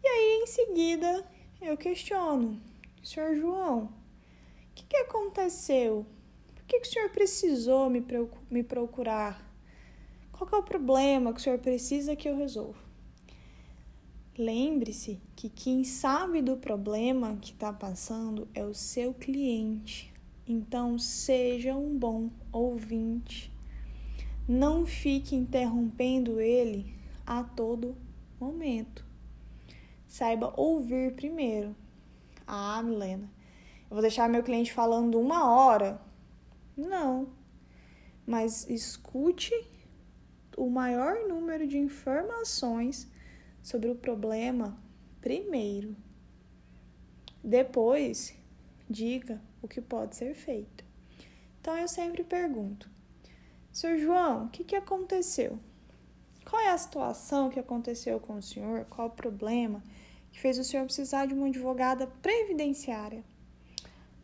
E 0.00 0.06
aí 0.06 0.42
em 0.42 0.46
seguida 0.46 1.28
eu 1.60 1.76
questiono: 1.76 2.62
Senhor 3.02 3.34
João, 3.34 3.86
o 3.86 4.74
que, 4.74 4.86
que 4.86 4.96
aconteceu? 4.98 6.06
Por 6.54 6.64
que, 6.64 6.78
que 6.78 6.88
o 6.88 6.90
senhor 6.90 7.10
precisou 7.10 7.90
me, 7.90 8.04
me 8.48 8.62
procurar? 8.62 9.44
Qual 10.30 10.48
é 10.52 10.56
o 10.56 10.62
problema 10.62 11.32
que 11.32 11.40
o 11.40 11.42
senhor 11.42 11.58
precisa 11.58 12.14
que 12.14 12.28
eu 12.28 12.36
resolva? 12.36 12.78
Lembre-se 14.38 15.20
que 15.36 15.48
quem 15.48 15.84
sabe 15.84 16.42
do 16.42 16.56
problema 16.56 17.36
que 17.36 17.52
está 17.52 17.72
passando 17.72 18.48
é 18.54 18.64
o 18.64 18.74
seu 18.74 19.12
cliente. 19.14 20.13
Então, 20.46 20.98
seja 20.98 21.74
um 21.74 21.98
bom 21.98 22.30
ouvinte. 22.52 23.50
Não 24.46 24.84
fique 24.84 25.34
interrompendo 25.34 26.38
ele 26.38 26.94
a 27.26 27.42
todo 27.42 27.96
momento. 28.38 29.04
Saiba 30.06 30.52
ouvir 30.56 31.14
primeiro. 31.14 31.74
Ah, 32.46 32.82
Milena, 32.82 33.30
eu 33.84 33.94
vou 33.94 34.02
deixar 34.02 34.28
meu 34.28 34.42
cliente 34.42 34.72
falando 34.72 35.18
uma 35.18 35.50
hora. 35.50 35.98
Não. 36.76 37.28
Mas 38.26 38.68
escute 38.68 39.52
o 40.56 40.68
maior 40.68 41.26
número 41.26 41.66
de 41.66 41.78
informações 41.78 43.10
sobre 43.62 43.88
o 43.88 43.94
problema 43.94 44.76
primeiro. 45.22 45.96
Depois, 47.42 48.36
diga 48.88 49.40
o 49.64 49.68
que 49.68 49.80
pode 49.80 50.16
ser 50.16 50.34
feito. 50.34 50.84
Então 51.60 51.76
eu 51.76 51.88
sempre 51.88 52.22
pergunto: 52.22 52.88
Senhor 53.72 53.98
João, 53.98 54.46
o 54.46 54.48
que, 54.48 54.64
que 54.64 54.76
aconteceu? 54.76 55.58
Qual 56.48 56.60
é 56.60 56.70
a 56.70 56.78
situação 56.78 57.48
que 57.48 57.58
aconteceu 57.58 58.20
com 58.20 58.36
o 58.36 58.42
senhor? 58.42 58.84
Qual 58.86 59.08
o 59.08 59.10
problema 59.10 59.82
que 60.30 60.38
fez 60.38 60.58
o 60.58 60.64
senhor 60.64 60.84
precisar 60.84 61.26
de 61.26 61.34
uma 61.34 61.46
advogada 61.46 62.06
previdenciária? 62.20 63.24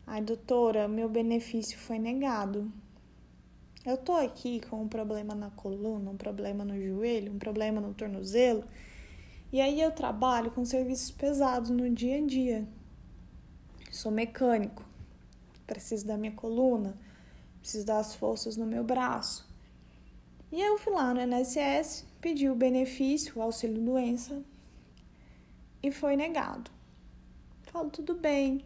Ai, 0.05 0.21
doutora, 0.21 0.87
meu 0.87 1.09
benefício 1.09 1.77
foi 1.77 1.97
negado. 1.97 2.71
Eu 3.83 3.97
tô 3.97 4.13
aqui 4.13 4.61
com 4.69 4.83
um 4.83 4.87
problema 4.87 5.33
na 5.33 5.49
coluna, 5.49 6.11
um 6.11 6.17
problema 6.17 6.63
no 6.63 6.79
joelho, 6.79 7.33
um 7.33 7.39
problema 7.39 7.81
no 7.81 7.93
tornozelo 7.93 8.63
e 9.51 9.59
aí 9.59 9.81
eu 9.81 9.91
trabalho 9.91 10.49
com 10.51 10.63
serviços 10.63 11.11
pesados 11.11 11.69
no 11.69 11.89
dia 11.89 12.19
a 12.19 12.25
dia. 12.25 12.65
Sou 13.91 14.09
mecânico, 14.09 14.85
preciso 15.71 16.05
da 16.05 16.17
minha 16.17 16.33
coluna, 16.33 16.97
preciso 17.61 17.85
das 17.85 18.13
forças 18.13 18.57
no 18.57 18.65
meu 18.65 18.83
braço. 18.83 19.49
E 20.51 20.59
eu 20.59 20.77
fui 20.77 20.91
lá 20.91 21.13
no 21.13 21.21
INSS, 21.21 22.05
pedi 22.19 22.49
o 22.49 22.55
benefício, 22.55 23.37
o 23.37 23.41
auxílio 23.41 23.81
doença, 23.81 24.43
e 25.81 25.89
foi 25.89 26.17
negado. 26.17 26.69
Falo, 27.63 27.89
tudo 27.89 28.13
bem, 28.13 28.65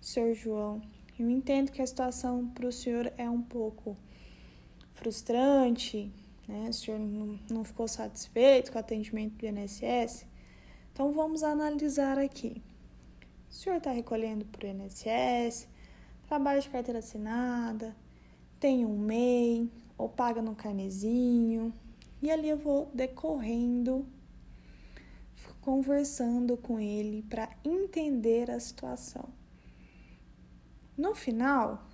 senhor 0.00 0.34
João. 0.34 0.80
Eu 1.18 1.28
entendo 1.28 1.72
que 1.72 1.82
a 1.82 1.86
situação 1.86 2.46
para 2.50 2.68
o 2.68 2.72
senhor 2.72 3.12
é 3.18 3.28
um 3.28 3.42
pouco 3.42 3.96
frustrante, 4.94 6.12
né? 6.46 6.68
O 6.68 6.72
senhor 6.72 7.00
não, 7.50 7.64
ficou 7.64 7.88
satisfeito 7.88 8.70
com 8.70 8.78
o 8.78 8.80
atendimento 8.80 9.34
do 9.34 9.46
INSS? 9.46 10.24
Então 10.92 11.10
vamos 11.12 11.42
analisar 11.42 12.18
aqui. 12.18 12.62
O 13.50 13.52
senhor 13.52 13.78
está 13.78 13.90
recolhendo 13.90 14.44
para 14.44 14.68
o 14.68 14.70
INSS, 14.70 15.66
trabalha 16.26 16.60
de 16.60 16.68
carteira 16.68 16.98
assinada, 16.98 17.96
tem 18.58 18.84
um 18.84 18.98
MEI, 18.98 19.70
ou 19.96 20.08
paga 20.08 20.42
no 20.42 20.54
carnezinho, 20.54 21.72
e 22.20 22.30
ali 22.30 22.48
eu 22.48 22.58
vou 22.58 22.90
decorrendo, 22.92 24.06
conversando 25.60 26.56
com 26.56 26.78
ele 26.78 27.22
para 27.22 27.48
entender 27.64 28.50
a 28.50 28.60
situação. 28.60 29.28
No 30.96 31.14
final, 31.14 31.86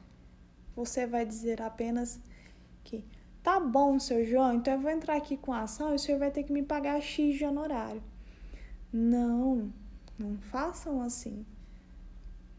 você 0.74 1.06
vai 1.06 1.24
dizer 1.24 1.60
apenas 1.60 2.20
que 2.84 3.04
Tá 3.42 3.58
bom, 3.58 3.98
seu 3.98 4.24
João, 4.24 4.54
então 4.54 4.74
eu 4.74 4.80
vou 4.80 4.90
entrar 4.90 5.16
aqui 5.16 5.36
com 5.36 5.52
a 5.52 5.62
ação 5.62 5.90
e 5.90 5.96
o 5.96 5.98
senhor 5.98 6.18
vai 6.18 6.30
ter 6.30 6.44
que 6.44 6.52
me 6.52 6.62
pagar 6.62 7.00
X 7.00 7.36
de 7.36 7.44
honorário. 7.44 8.00
Não, 8.92 9.72
não 10.16 10.38
façam 10.38 11.02
assim. 11.02 11.44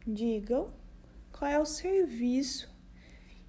Digam 0.06 0.70
qual 1.44 1.52
é 1.52 1.60
o 1.60 1.66
serviço 1.66 2.74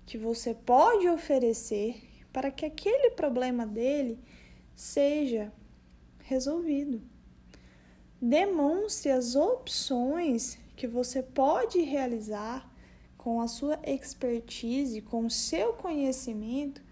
que 0.04 0.18
você 0.18 0.52
pode 0.52 1.08
oferecer 1.08 2.02
para 2.32 2.50
que 2.50 2.66
aquele 2.66 3.10
problema 3.10 3.64
dele 3.64 4.18
seja 4.74 5.52
resolvido. 6.24 7.00
Demonstre 8.20 9.12
as 9.12 9.36
opções 9.36 10.58
que 10.74 10.88
você 10.88 11.22
pode 11.22 11.82
realizar 11.82 12.68
com 13.16 13.40
a 13.40 13.46
sua 13.46 13.78
expertise, 13.84 15.00
com 15.00 15.26
o 15.26 15.30
seu 15.30 15.74
conhecimento 15.74 16.82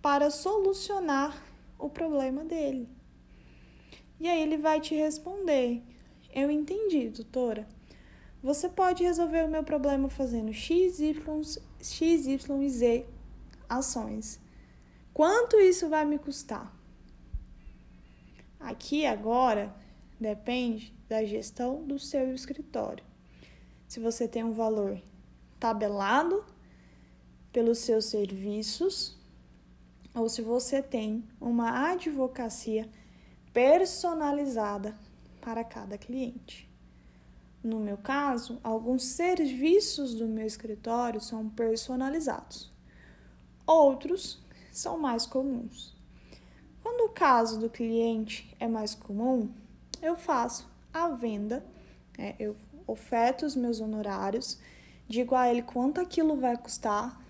para 0.00 0.30
solucionar 0.30 1.44
o 1.76 1.88
problema 1.88 2.44
dele. 2.44 2.88
E 4.20 4.28
aí 4.28 4.42
ele 4.42 4.58
vai 4.58 4.80
te 4.80 4.94
responder: 4.94 5.82
Eu 6.32 6.52
entendi, 6.52 7.08
doutora. 7.08 7.66
Você 8.46 8.68
pode 8.68 9.02
resolver 9.02 9.44
o 9.44 9.48
meu 9.48 9.64
problema 9.64 10.08
fazendo 10.08 10.52
x, 10.52 11.00
y, 11.00 11.16
x, 11.80 12.26
y 12.28 12.62
e 12.62 12.70
z 12.70 13.04
ações. 13.68 14.38
Quanto 15.12 15.58
isso 15.58 15.88
vai 15.88 16.04
me 16.04 16.16
custar? 16.16 16.72
Aqui 18.60 19.04
agora 19.04 19.74
depende 20.20 20.94
da 21.08 21.24
gestão 21.24 21.82
do 21.84 21.98
seu 21.98 22.32
escritório. 22.32 23.04
Se 23.88 23.98
você 23.98 24.28
tem 24.28 24.44
um 24.44 24.52
valor 24.52 25.02
tabelado 25.58 26.44
pelos 27.52 27.78
seus 27.78 28.04
serviços 28.04 29.18
ou 30.14 30.28
se 30.28 30.40
você 30.40 30.80
tem 30.80 31.24
uma 31.40 31.90
advocacia 31.90 32.88
personalizada 33.52 34.96
para 35.40 35.64
cada 35.64 35.98
cliente. 35.98 36.65
No 37.66 37.80
meu 37.80 37.96
caso, 37.96 38.60
alguns 38.62 39.02
serviços 39.02 40.14
do 40.14 40.28
meu 40.28 40.46
escritório 40.46 41.20
são 41.20 41.48
personalizados, 41.48 42.72
outros 43.66 44.40
são 44.70 44.96
mais 44.96 45.26
comuns. 45.26 45.92
Quando 46.80 47.10
o 47.10 47.12
caso 47.12 47.58
do 47.58 47.68
cliente 47.68 48.54
é 48.60 48.68
mais 48.68 48.94
comum, 48.94 49.52
eu 50.00 50.16
faço 50.16 50.70
a 50.94 51.08
venda, 51.08 51.66
né? 52.16 52.36
eu 52.38 52.54
oferto 52.86 53.44
os 53.44 53.56
meus 53.56 53.80
honorários, 53.80 54.60
digo 55.08 55.34
a 55.34 55.50
ele 55.50 55.62
quanto 55.62 56.00
aquilo 56.00 56.36
vai 56.36 56.56
custar 56.56 57.20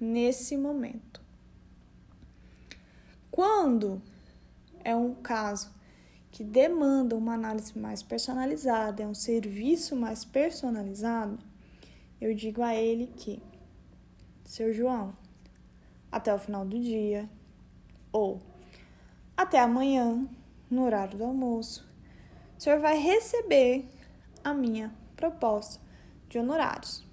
nesse 0.00 0.56
momento. 0.56 1.20
Quando 3.30 4.00
é 4.82 4.96
um 4.96 5.14
caso 5.16 5.70
que 6.32 6.42
demanda 6.42 7.14
uma 7.14 7.34
análise 7.34 7.78
mais 7.78 8.02
personalizada, 8.02 9.02
é 9.02 9.06
um 9.06 9.14
serviço 9.14 9.94
mais 9.94 10.24
personalizado, 10.24 11.38
eu 12.18 12.34
digo 12.34 12.62
a 12.62 12.74
ele 12.74 13.06
que, 13.06 13.40
seu 14.42 14.72
João, 14.72 15.14
até 16.10 16.34
o 16.34 16.38
final 16.38 16.64
do 16.64 16.80
dia, 16.80 17.28
ou 18.10 18.40
até 19.36 19.60
amanhã, 19.60 20.26
no 20.70 20.84
horário 20.84 21.18
do 21.18 21.24
almoço, 21.24 21.86
o 22.56 22.62
senhor 22.62 22.80
vai 22.80 22.98
receber 22.98 23.86
a 24.42 24.54
minha 24.54 24.90
proposta 25.14 25.80
de 26.30 26.38
honorários. 26.38 27.06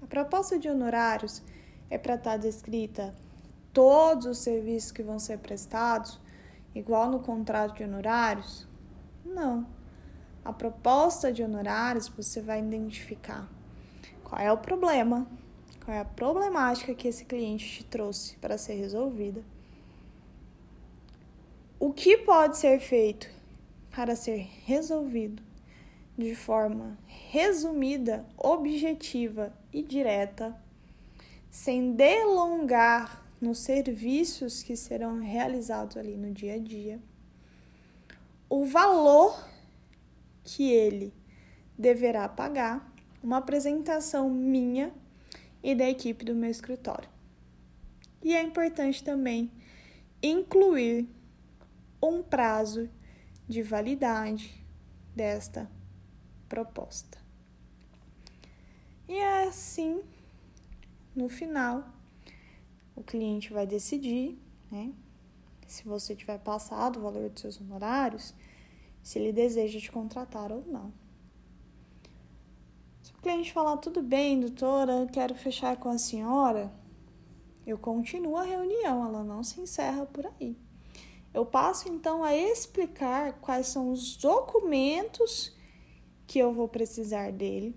A 0.00 0.06
proposta 0.06 0.56
de 0.56 0.68
honorários 0.68 1.42
é 1.88 1.98
para 1.98 2.14
estar 2.14 2.36
descrita 2.36 3.12
todos 3.72 4.26
os 4.26 4.38
serviços 4.38 4.92
que 4.92 5.02
vão 5.02 5.18
ser 5.18 5.38
prestados, 5.38 6.20
igual 6.74 7.10
no 7.10 7.20
contrato 7.20 7.76
de 7.76 7.84
honorários? 7.84 8.66
Não. 9.24 9.66
A 10.44 10.52
proposta 10.52 11.32
de 11.32 11.42
honorários 11.42 12.08
você 12.08 12.40
vai 12.40 12.60
identificar 12.60 13.48
qual 14.24 14.40
é 14.40 14.50
o 14.50 14.58
problema, 14.58 15.26
qual 15.84 15.96
é 15.96 16.00
a 16.00 16.04
problemática 16.04 16.94
que 16.94 17.08
esse 17.08 17.24
cliente 17.24 17.66
te 17.66 17.84
trouxe 17.84 18.36
para 18.36 18.56
ser 18.56 18.74
resolvida. 18.74 19.42
O 21.78 21.92
que 21.92 22.18
pode 22.18 22.58
ser 22.58 22.78
feito 22.78 23.28
para 23.90 24.14
ser 24.14 24.48
resolvido 24.64 25.42
de 26.16 26.34
forma 26.34 26.98
resumida, 27.06 28.26
objetiva 28.36 29.52
e 29.72 29.82
direta, 29.82 30.54
sem 31.50 31.92
delongar 31.92 33.24
nos 33.40 33.58
serviços 33.58 34.62
que 34.62 34.76
serão 34.76 35.18
realizados 35.18 35.96
ali 35.96 36.16
no 36.16 36.32
dia 36.32 36.54
a 36.54 36.58
dia, 36.58 37.00
o 38.48 38.64
valor 38.64 39.48
que 40.44 40.70
ele 40.70 41.14
deverá 41.78 42.28
pagar, 42.28 42.92
uma 43.22 43.38
apresentação 43.38 44.28
minha 44.28 44.92
e 45.62 45.74
da 45.74 45.88
equipe 45.88 46.24
do 46.24 46.34
meu 46.34 46.50
escritório. 46.50 47.08
E 48.22 48.34
é 48.34 48.42
importante 48.42 49.02
também 49.02 49.50
incluir 50.22 51.08
um 52.02 52.22
prazo 52.22 52.88
de 53.48 53.62
validade 53.62 54.54
desta 55.14 55.70
proposta. 56.48 57.18
E 59.08 59.14
é 59.14 59.44
assim, 59.44 60.02
no 61.14 61.28
final, 61.28 61.84
o 62.94 63.02
cliente 63.02 63.52
vai 63.52 63.66
decidir, 63.66 64.38
né? 64.70 64.92
Se 65.66 65.84
você 65.84 66.16
tiver 66.16 66.38
passado 66.38 66.98
o 66.98 67.02
valor 67.02 67.30
dos 67.30 67.40
seus 67.40 67.60
honorários, 67.60 68.34
se 69.02 69.18
ele 69.18 69.32
deseja 69.32 69.78
te 69.78 69.90
contratar 69.90 70.50
ou 70.50 70.64
não. 70.66 70.92
Se 73.02 73.12
o 73.12 73.18
cliente 73.18 73.52
falar, 73.52 73.76
tudo 73.76 74.02
bem, 74.02 74.40
doutora, 74.40 75.06
quero 75.12 75.34
fechar 75.34 75.76
com 75.76 75.88
a 75.88 75.98
senhora, 75.98 76.72
eu 77.66 77.78
continuo 77.78 78.36
a 78.36 78.42
reunião, 78.42 79.06
ela 79.06 79.22
não 79.22 79.44
se 79.44 79.60
encerra 79.60 80.04
por 80.06 80.26
aí. 80.26 80.56
Eu 81.32 81.46
passo 81.46 81.88
então 81.88 82.24
a 82.24 82.34
explicar 82.34 83.34
quais 83.34 83.68
são 83.68 83.92
os 83.92 84.16
documentos 84.16 85.56
que 86.26 86.40
eu 86.40 86.52
vou 86.52 86.66
precisar 86.66 87.30
dele, 87.30 87.76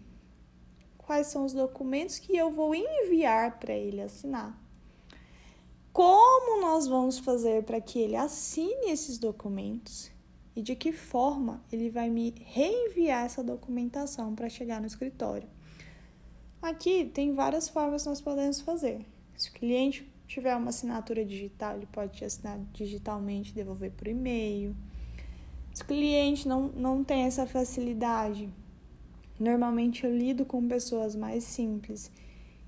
quais 0.97 1.27
são 1.27 1.45
os 1.45 1.53
documentos 1.53 2.17
que 2.17 2.35
eu 2.35 2.49
vou 2.49 2.73
enviar 2.73 3.59
para 3.59 3.73
ele 3.73 4.01
assinar 4.01 4.62
como 5.93 6.59
nós 6.59 6.87
vamos 6.87 7.19
fazer 7.19 7.63
para 7.63 7.79
que 7.79 7.99
ele 7.99 8.15
assine 8.15 8.89
esses 8.89 9.19
documentos 9.19 10.11
e 10.55 10.61
de 10.61 10.75
que 10.75 10.91
forma 10.91 11.63
ele 11.71 11.91
vai 11.91 12.09
me 12.09 12.33
reenviar 12.45 13.25
essa 13.25 13.43
documentação 13.43 14.33
para 14.33 14.49
chegar 14.49 14.81
no 14.81 14.87
escritório. 14.87 15.47
Aqui 16.59 17.05
tem 17.05 17.35
várias 17.35 17.69
formas 17.69 18.01
que 18.01 18.09
nós 18.09 18.21
podemos 18.21 18.59
fazer. 18.59 19.05
Se 19.37 19.49
o 19.49 19.53
cliente 19.53 20.11
tiver 20.27 20.55
uma 20.55 20.69
assinatura 20.69 21.23
digital, 21.23 21.75
ele 21.77 21.85
pode 21.85 22.13
te 22.13 22.25
assinar 22.25 22.57
digitalmente 22.73 23.53
devolver 23.53 23.91
por 23.91 24.07
e-mail. 24.07 24.75
Se 25.75 25.83
o 25.83 25.85
cliente 25.85 26.47
não, 26.47 26.69
não 26.69 27.03
tem 27.03 27.23
essa 27.23 27.45
facilidade, 27.45 28.49
normalmente 29.39 30.05
eu 30.05 30.15
lido 30.15 30.43
com 30.43 30.67
pessoas 30.67 31.15
mais 31.15 31.43
simples. 31.43 32.11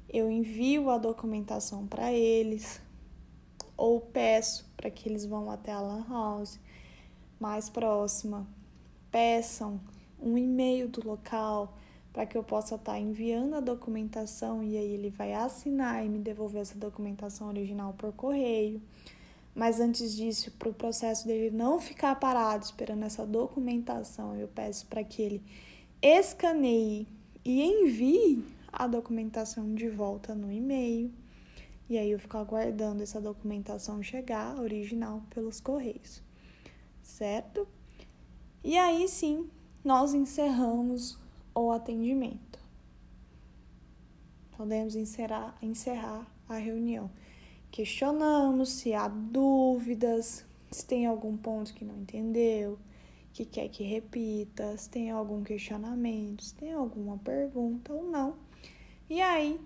Eu 0.08 0.30
envio 0.30 0.92
a 0.92 0.98
documentação 1.00 1.88
para 1.88 2.12
eles, 2.12 2.82
ou 3.78 4.00
peço 4.00 4.66
para 4.76 4.90
que 4.90 5.08
eles 5.10 5.26
vão 5.26 5.50
até 5.50 5.72
a 5.72 5.80
Lan 5.80 6.06
House 6.10 6.60
mais 7.40 7.70
próxima. 7.70 8.48
Peçam 9.12 9.80
um 10.20 10.38
e-mail 10.38 10.88
do 10.88 11.08
local 11.08 11.78
para 12.12 12.26
que 12.26 12.38
eu 12.38 12.44
possa 12.44 12.76
estar 12.76 12.94
tá 12.94 13.00
enviando 13.00 13.56
a 13.56 13.60
documentação 13.60 14.64
e 14.64 14.78
aí 14.78 14.94
ele 14.94 15.10
vai 15.10 15.34
assinar 15.34 16.06
e 16.06 16.10
me 16.10 16.20
devolver 16.20 16.62
essa 16.62 16.78
documentação 16.78 17.48
original 17.50 17.94
por 17.98 18.14
correio. 18.14 18.82
Mas 19.54 19.80
antes 19.80 20.16
disso, 20.16 20.52
para 20.52 20.70
o 20.70 20.74
processo 20.74 21.28
dele 21.28 21.56
não 21.56 21.80
ficar 21.80 22.16
parado 22.20 22.64
esperando 22.66 23.04
essa 23.04 23.26
documentação, 23.26 24.36
eu 24.36 24.48
peço 24.48 24.86
para 24.88 25.04
que 25.04 25.22
ele 25.22 25.44
escaneie 26.02 27.08
e 27.44 27.64
envie 27.64 28.44
a 28.72 28.88
documentação 28.88 29.74
de 29.74 29.90
volta 29.90 30.36
no 30.36 30.52
e-mail. 30.52 31.12
E 31.88 31.98
aí 31.98 32.12
eu 32.12 32.20
fico 32.20 32.38
aguardando 32.38 33.04
essa 33.04 33.22
documentação 33.22 34.02
chegar, 34.02 34.60
original, 34.60 35.22
pelos 35.30 35.60
correios, 35.60 36.24
certo? 37.04 37.68
E 38.64 38.76
aí 38.78 39.08
sim, 39.08 39.50
nós 39.84 40.14
encerramos 40.16 41.20
o 41.54 41.72
atendimento. 41.72 42.60
Podemos 44.58 44.96
encerrar, 44.96 45.56
encerrar 45.62 46.26
a 46.50 46.56
reunião. 46.56 47.12
Questionamos 47.70 48.70
se 48.70 48.94
há 48.94 49.08
dúvidas, 49.08 50.46
se 50.72 50.86
tem 50.86 51.06
algum 51.06 51.38
ponto 51.38 51.74
que 51.74 51.86
não 51.86 51.98
entendeu, 51.98 52.80
que 53.32 53.46
quer 53.46 53.68
que 53.68 53.84
repita, 53.84 54.76
se 54.78 54.90
tem 54.90 55.12
algum 55.12 55.44
questionamento, 55.44 56.44
se 56.44 56.56
tem 56.56 56.74
alguma 56.74 57.18
pergunta 57.18 57.94
ou 57.94 58.10
não. 58.10 58.38
E 59.10 59.22
aí 59.22 59.60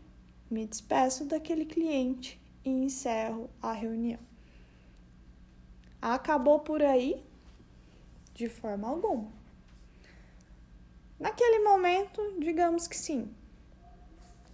me 0.49 0.65
despeço 0.65 1.25
daquele 1.25 1.65
cliente 1.65 2.39
e 2.65 2.69
encerro 2.69 3.49
a 3.61 3.71
reunião. 3.71 4.19
Acabou 6.01 6.59
por 6.59 6.81
aí? 6.81 7.23
De 8.33 8.47
forma 8.47 8.87
alguma. 8.87 9.31
Naquele 11.19 11.59
momento, 11.59 12.21
digamos 12.39 12.87
que 12.87 12.95
sim. 12.95 13.29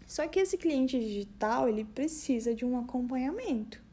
Só 0.08 0.28
que 0.28 0.40
esse 0.40 0.58
cliente 0.58 1.00
digital, 1.00 1.70
ele 1.70 1.84
precisa 1.84 2.54
de 2.54 2.66
um 2.66 2.80
acompanhamento. 2.80 3.84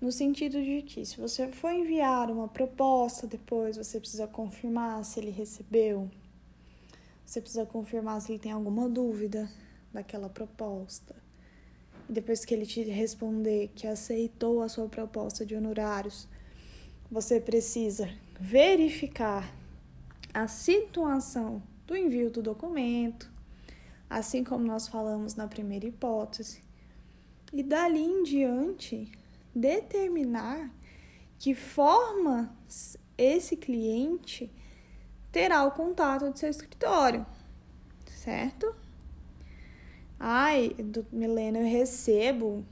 No 0.00 0.10
sentido 0.10 0.62
de 0.62 0.82
que, 0.82 1.04
se 1.04 1.20
você 1.20 1.48
for 1.48 1.72
enviar 1.72 2.30
uma 2.30 2.48
proposta 2.48 3.26
depois, 3.26 3.76
você 3.76 3.98
precisa 3.98 4.26
confirmar 4.26 5.04
se 5.04 5.20
ele 5.20 5.30
recebeu. 5.30 6.10
Você 7.24 7.40
precisa 7.40 7.66
confirmar 7.66 8.20
se 8.20 8.32
ele 8.32 8.38
tem 8.38 8.52
alguma 8.52 8.88
dúvida 8.88 9.50
daquela 9.92 10.28
proposta. 10.28 11.14
e 12.08 12.12
depois 12.12 12.44
que 12.44 12.54
ele 12.54 12.66
te 12.66 12.82
responder 12.82 13.70
que 13.74 13.86
aceitou 13.86 14.62
a 14.62 14.68
sua 14.68 14.88
proposta 14.88 15.46
de 15.46 15.54
honorários, 15.54 16.28
você 17.10 17.40
precisa 17.40 18.08
verificar 18.40 19.52
a 20.32 20.46
situação 20.48 21.62
do 21.86 21.96
envio 21.96 22.30
do 22.30 22.42
documento, 22.42 23.30
assim 24.08 24.42
como 24.44 24.64
nós 24.64 24.88
falamos 24.88 25.34
na 25.34 25.46
primeira 25.46 25.86
hipótese, 25.86 26.62
e 27.52 27.62
dali 27.62 28.00
em 28.00 28.22
diante 28.22 29.10
determinar 29.54 30.70
que 31.38 31.54
forma 31.54 32.56
esse 33.18 33.56
cliente 33.56 34.50
terá 35.32 35.64
o 35.64 35.72
contato 35.72 36.30
do 36.30 36.38
seu 36.38 36.48
escritório, 36.48 37.26
certo? 38.06 38.74
Ai, 40.22 40.74
do 40.78 41.06
Milena, 41.10 41.60
eu 41.60 41.66
recebo 41.66 42.62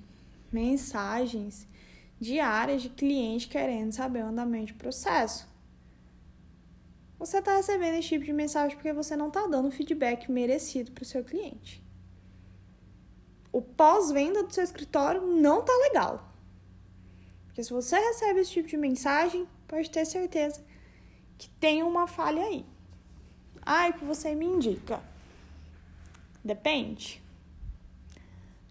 mensagens 0.53 1.67
diárias 2.21 2.83
de 2.83 2.91
cliente 2.91 3.49
querendo 3.49 3.91
saber 3.93 4.23
o 4.23 4.27
andamento 4.27 4.75
do 4.75 4.79
processo. 4.79 5.49
Você 7.19 7.39
está 7.39 7.57
recebendo 7.57 7.95
esse 7.95 8.09
tipo 8.09 8.25
de 8.27 8.35
mensagem 8.35 8.77
porque 8.77 8.93
você 8.93 9.17
não 9.17 9.29
está 9.29 9.47
dando 9.47 9.69
o 9.69 9.71
feedback 9.71 10.31
merecido 10.31 10.93
para 10.93 11.03
o 11.03 11.07
seu 11.07 11.25
cliente. 11.25 11.83
O 13.51 13.63
pós-venda 13.63 14.43
do 14.43 14.53
seu 14.53 14.63
escritório 14.63 15.23
não 15.23 15.65
tá 15.65 15.73
legal. 15.89 16.31
Porque 17.47 17.65
se 17.65 17.73
você 17.73 17.99
recebe 17.99 18.41
esse 18.41 18.53
tipo 18.53 18.69
de 18.69 18.77
mensagem, 18.77 19.49
pode 19.67 19.91
ter 19.91 20.05
certeza 20.05 20.63
que 21.39 21.49
tem 21.49 21.83
uma 21.83 22.07
falha 22.07 22.45
aí. 22.45 22.67
Ai, 23.63 23.95
que 23.95 24.05
você 24.05 24.35
me 24.35 24.45
indica. 24.45 25.03
Depende. 26.45 27.23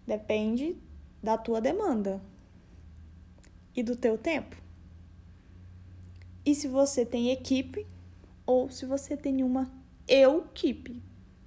Depende 0.08 0.74
da 1.22 1.36
tua 1.36 1.60
demanda 1.60 2.18
e 3.76 3.82
do 3.82 3.94
teu 3.94 4.16
tempo. 4.16 4.56
E 6.46 6.54
se 6.54 6.66
você 6.66 7.04
tem 7.04 7.30
equipe 7.30 7.86
ou 8.46 8.70
se 8.70 8.86
você 8.86 9.18
tem 9.18 9.42
uma 9.42 9.70
eu-equipe. 10.08 11.02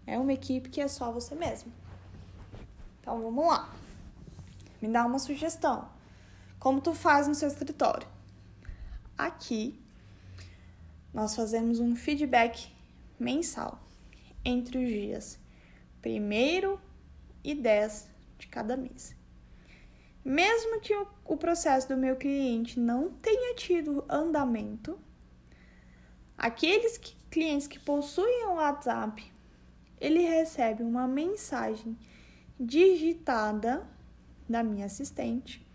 É 0.06 0.16
uma 0.20 0.32
equipe 0.32 0.70
que 0.70 0.80
é 0.80 0.88
só 0.88 1.12
você 1.12 1.34
mesmo. 1.34 1.74
Então 3.00 3.20
vamos 3.20 3.48
lá. 3.48 3.74
Me 4.80 4.88
dá 4.88 5.08
uma 5.08 5.18
sugestão. 5.18 5.90
Como 6.60 6.82
tu 6.82 6.94
faz 6.94 7.28
no 7.28 7.34
seu 7.34 7.48
escritório? 7.48 8.08
Aqui 9.18 9.82
nós 11.12 11.36
fazemos 11.36 11.80
um 11.80 11.96
feedback 11.96 12.72
mensal 13.20 13.82
entre 14.46 14.78
os 14.78 14.88
dias 14.88 15.40
1 16.06 16.78
e 17.44 17.56
10 17.56 18.11
de 18.42 18.48
cada 18.48 18.76
mês. 18.76 19.16
Mesmo 20.24 20.82
que 20.82 20.94
o 21.26 21.38
processo 21.38 21.88
do 21.88 21.98
meu 21.98 22.16
cliente 22.16 22.80
não 22.80 23.10
tenha 23.10 23.56
tido 23.56 24.04
andamento, 24.10 25.00
aqueles 26.38 26.98
que, 26.98 27.16
clientes 27.30 27.68
que 27.68 27.80
possuem 27.80 28.46
o 28.48 28.56
WhatsApp, 28.56 29.32
ele 30.00 30.22
recebe 30.22 30.84
uma 30.84 31.08
mensagem 31.08 31.98
digitada 32.60 33.88
da 34.48 34.64
minha 34.64 34.86
assistente, 34.86 35.66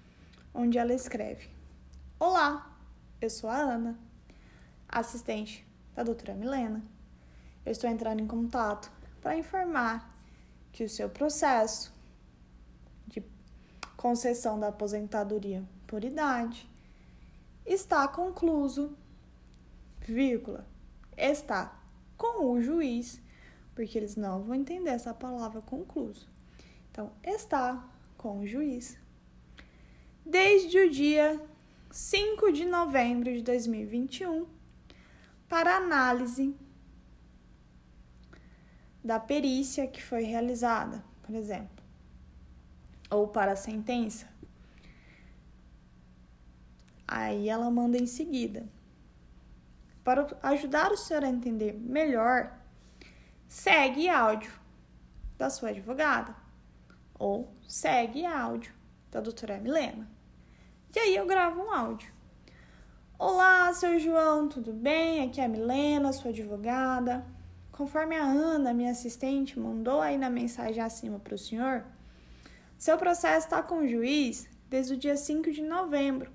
onde 0.53 0.79
ela 0.79 0.93
escreve: 0.93 1.49
Olá, 2.19 2.79
eu 3.21 3.31
sou 3.31 3.49
a 3.51 3.57
Ana, 3.57 3.99
assistente 4.89 5.67
da 5.95 6.03
doutora 6.03 6.35
Milena. 6.35 6.85
Eu 7.65 7.73
estou 7.73 7.91
entrando 7.91 8.21
em 8.21 8.27
contato 8.27 8.93
para 9.21 9.37
informar 9.37 10.15
que 10.71 10.85
o 10.85 10.89
seu 10.89 11.09
processo 11.09 11.96
concessão 13.97 14.59
da 14.59 14.69
aposentadoria 14.69 15.65
por 15.87 16.05
idade 16.05 16.69
está 17.65 18.07
concluso, 18.07 18.97
vírgula, 20.01 20.67
está 21.17 21.77
com 22.17 22.53
o 22.53 22.61
juiz, 22.61 23.21
porque 23.75 23.99
eles 23.99 24.17
não 24.17 24.43
vão 24.43 24.55
entender 24.55 24.91
essa 24.91 25.13
palavra 25.13 25.61
concluso. 25.61 26.29
Então, 26.91 27.11
está 27.23 27.85
com 28.17 28.41
o 28.41 28.47
juiz 28.47 28.97
desde 30.25 30.79
o 30.79 30.91
dia 30.91 31.41
5 31.91 32.53
de 32.53 32.65
novembro 32.65 33.33
de 33.33 33.43
2021 33.43 34.47
para 35.49 35.77
análise 35.77 36.55
da 39.03 39.21
perícia 39.21 39.87
que 39.87 40.03
foi 40.03 40.25
realizada, 40.25 41.05
por 41.23 41.35
exemplo, 41.35 41.76
ou 43.11 43.29
para 43.29 43.53
a 43.53 43.57
sentença. 43.57 44.27
Aí 47.07 47.49
ela 47.49 47.71
manda 47.71 47.97
em 47.97 48.07
seguida. 48.07 48.69
Para 50.03 50.27
ajudar 50.43 50.93
o 50.93 50.97
senhor 50.97 51.25
a 51.25 51.29
entender 51.29 51.73
melhor, 51.73 52.57
segue 53.49 54.09
áudio 54.09 54.53
da 55.37 55.51
sua 55.51 55.71
advogada 55.71 56.35
ou 57.19 57.53
segue 57.67 58.25
áudio 58.25 58.73
da 59.11 59.21
doutora 59.21 59.59
Milena. 59.59 60.09
E 60.95 60.99
aí 60.99 61.17
eu 61.17 61.27
gravo 61.27 61.63
um 61.63 61.71
áudio. 61.71 62.11
Olá, 63.19 63.73
seu 63.73 63.99
João, 63.99 64.49
tudo 64.49 64.73
bem? 64.73 65.25
Aqui 65.25 65.41
é 65.41 65.45
a 65.45 65.49
Milena, 65.49 66.13
sua 66.13 66.31
advogada. 66.31 67.25
Conforme 67.73 68.17
a 68.17 68.25
Ana, 68.25 68.73
minha 68.73 68.91
assistente, 68.91 69.59
mandou 69.59 70.01
aí 70.01 70.17
na 70.17 70.31
mensagem 70.31 70.83
acima 70.83 71.19
para 71.19 71.35
o 71.35 71.39
senhor, 71.39 71.85
seu 72.79 72.97
processo 72.99 73.47
está 73.47 73.63
com 73.63 73.79
o 73.79 73.89
juiz 73.89 74.49
desde 74.69 74.95
o 74.95 74.97
dia 74.97 75.17
5 75.17 75.51
de 75.51 75.63
novembro, 75.63 76.31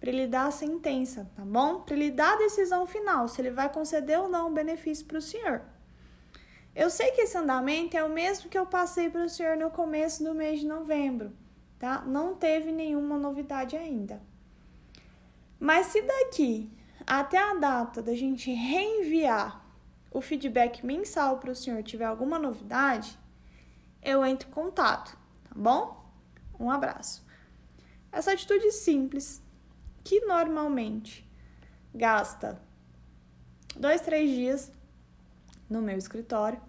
para 0.00 0.10
ele 0.10 0.26
dar 0.26 0.46
a 0.46 0.50
sentença, 0.50 1.30
tá 1.34 1.44
bom? 1.44 1.80
Para 1.80 1.96
ele 1.96 2.10
dar 2.10 2.34
a 2.34 2.38
decisão 2.38 2.86
final, 2.86 3.28
se 3.28 3.40
ele 3.40 3.50
vai 3.50 3.72
conceder 3.72 4.18
ou 4.18 4.28
não 4.28 4.48
o 4.48 4.54
benefício 4.54 5.04
para 5.06 5.18
o 5.18 5.22
senhor. 5.22 5.62
Eu 6.74 6.88
sei 6.88 7.10
que 7.10 7.22
esse 7.22 7.36
andamento 7.36 7.96
é 7.96 8.04
o 8.04 8.08
mesmo 8.08 8.48
que 8.48 8.56
eu 8.56 8.64
passei 8.64 9.10
para 9.10 9.24
o 9.24 9.28
senhor 9.28 9.56
no 9.56 9.70
começo 9.70 10.22
do 10.22 10.34
mês 10.34 10.60
de 10.60 10.66
novembro, 10.66 11.32
tá? 11.78 12.02
Não 12.02 12.34
teve 12.34 12.70
nenhuma 12.70 13.18
novidade 13.18 13.76
ainda. 13.76 14.22
Mas 15.58 15.86
se 15.86 16.00
daqui 16.00 16.70
até 17.04 17.38
a 17.38 17.54
data 17.54 18.00
da 18.00 18.14
gente 18.14 18.52
reenviar 18.52 19.64
o 20.10 20.20
feedback 20.20 20.86
mensal 20.86 21.38
para 21.38 21.50
o 21.50 21.54
senhor 21.54 21.82
tiver 21.82 22.04
alguma 22.04 22.38
novidade, 22.38 23.18
eu 24.02 24.24
entro 24.24 24.48
em 24.48 24.52
contato, 24.52 25.18
tá 25.48 25.54
bom? 25.54 26.04
Um 26.58 26.70
abraço. 26.70 27.24
Essa 28.10 28.32
atitude 28.32 28.72
simples, 28.72 29.42
que 30.02 30.20
normalmente 30.20 31.28
gasta 31.94 32.60
dois, 33.76 34.00
três 34.00 34.30
dias 34.30 34.72
no 35.68 35.82
meu 35.82 35.98
escritório, 35.98 36.60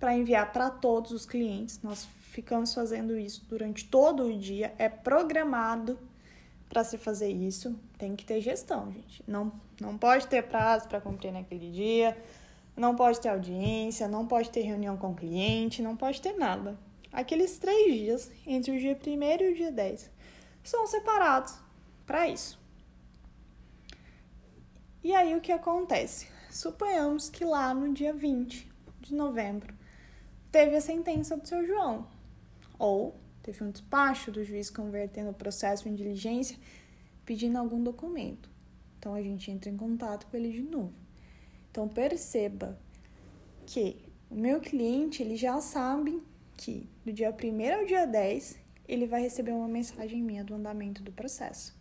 para 0.00 0.16
enviar 0.16 0.52
para 0.52 0.70
todos 0.70 1.10
os 1.10 1.26
clientes. 1.26 1.80
Nós 1.82 2.04
ficamos 2.04 2.72
fazendo 2.72 3.18
isso 3.18 3.44
durante 3.48 3.84
todo 3.84 4.24
o 4.24 4.38
dia, 4.38 4.74
é 4.78 4.88
programado 4.88 5.98
para 6.68 6.84
se 6.84 6.96
fazer 6.98 7.30
isso. 7.30 7.78
Tem 7.96 8.14
que 8.14 8.24
ter 8.24 8.40
gestão, 8.40 8.92
gente. 8.92 9.22
Não, 9.26 9.52
não 9.80 9.96
pode 9.96 10.26
ter 10.26 10.42
prazo 10.42 10.88
para 10.88 11.00
cumprir 11.00 11.32
naquele 11.32 11.70
dia, 11.70 12.16
não 12.76 12.94
pode 12.94 13.20
ter 13.20 13.28
audiência, 13.28 14.06
não 14.06 14.26
pode 14.26 14.50
ter 14.50 14.62
reunião 14.62 14.96
com 14.96 15.10
o 15.10 15.14
cliente, 15.14 15.82
não 15.82 15.96
pode 15.96 16.20
ter 16.20 16.34
nada. 16.34 16.78
Aqueles 17.12 17.58
três 17.58 17.92
dias, 17.94 18.30
entre 18.46 18.70
o 18.70 18.78
dia 18.78 18.96
1 18.96 19.42
e 19.42 19.52
o 19.52 19.54
dia 19.54 19.72
10, 19.72 20.10
são 20.62 20.86
separados 20.86 21.58
para 22.06 22.28
isso. 22.28 22.60
E 25.02 25.14
aí 25.14 25.34
o 25.34 25.40
que 25.40 25.52
acontece? 25.52 26.28
Suponhamos 26.50 27.30
que 27.30 27.44
lá 27.44 27.72
no 27.72 27.92
dia 27.92 28.12
20 28.12 28.70
de 29.00 29.14
novembro 29.14 29.74
teve 30.50 30.76
a 30.76 30.80
sentença 30.80 31.36
do 31.36 31.46
seu 31.46 31.66
João. 31.66 32.06
Ou 32.78 33.18
teve 33.42 33.64
um 33.64 33.70
despacho 33.70 34.30
do 34.30 34.44
juiz 34.44 34.68
convertendo 34.70 35.30
o 35.30 35.34
processo 35.34 35.88
em 35.88 35.94
diligência 35.94 36.58
pedindo 37.24 37.58
algum 37.58 37.82
documento. 37.82 38.50
Então 38.98 39.14
a 39.14 39.22
gente 39.22 39.50
entra 39.50 39.70
em 39.70 39.76
contato 39.76 40.26
com 40.26 40.36
ele 40.36 40.50
de 40.50 40.62
novo. 40.62 40.94
Então 41.70 41.86
perceba 41.86 42.78
que 43.66 43.96
o 44.30 44.34
meu 44.34 44.60
cliente 44.60 45.22
ele 45.22 45.36
já 45.36 45.60
sabe 45.60 46.22
que 46.58 46.90
do 47.04 47.12
dia 47.12 47.30
1 47.30 47.78
ao 47.78 47.86
dia 47.86 48.04
10 48.04 48.58
ele 48.86 49.06
vai 49.06 49.22
receber 49.22 49.52
uma 49.52 49.68
mensagem 49.68 50.20
minha 50.20 50.42
do 50.42 50.54
andamento 50.54 51.02
do 51.02 51.12
processo. 51.12 51.74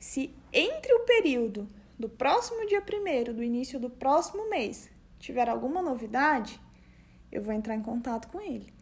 Se 0.00 0.34
entre 0.52 0.92
o 0.94 1.00
período 1.00 1.68
do 1.98 2.08
próximo 2.08 2.66
dia 2.66 2.82
1 2.82 3.34
do 3.34 3.42
início 3.42 3.78
do 3.78 3.90
próximo 3.90 4.48
mês 4.48 4.90
tiver 5.18 5.48
alguma 5.48 5.82
novidade, 5.82 6.60
eu 7.30 7.42
vou 7.42 7.52
entrar 7.52 7.74
em 7.74 7.82
contato 7.82 8.28
com 8.28 8.40
ele. 8.40 8.72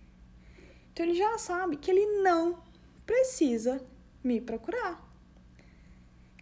Então 0.92 1.04
ele 1.04 1.14
já 1.14 1.36
sabe 1.36 1.76
que 1.76 1.90
ele 1.90 2.22
não 2.22 2.62
precisa 3.04 3.84
me 4.22 4.40
procurar. 4.40 5.02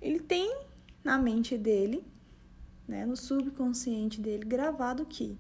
Ele 0.01 0.21
tem 0.21 0.55
na 1.03 1.17
mente 1.17 1.57
dele, 1.57 2.05
né, 2.87 3.07
no 3.07 3.17
subconsciente 3.17 4.21
dele, 4.21 4.45
gravado 4.45 5.07
que 5.07 5.39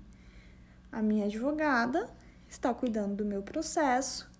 a 0.90 1.02
minha 1.02 1.26
advogada 1.26 2.08
está 2.52 2.72
cuidando 2.74 3.16
do 3.16 3.24
meu 3.24 3.42
processo 3.42 4.30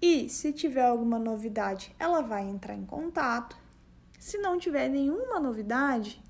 E 0.00 0.28
se 0.28 0.52
tiver 0.52 0.84
alguma 0.84 1.18
novidade, 1.18 1.92
ela 1.98 2.20
vai 2.20 2.46
entrar 2.46 2.74
em 2.74 2.84
contato. 2.84 3.56
Se 4.18 4.36
não 4.38 4.58
tiver 4.58 4.90
nenhuma 4.90 5.40
novidade 5.40 6.22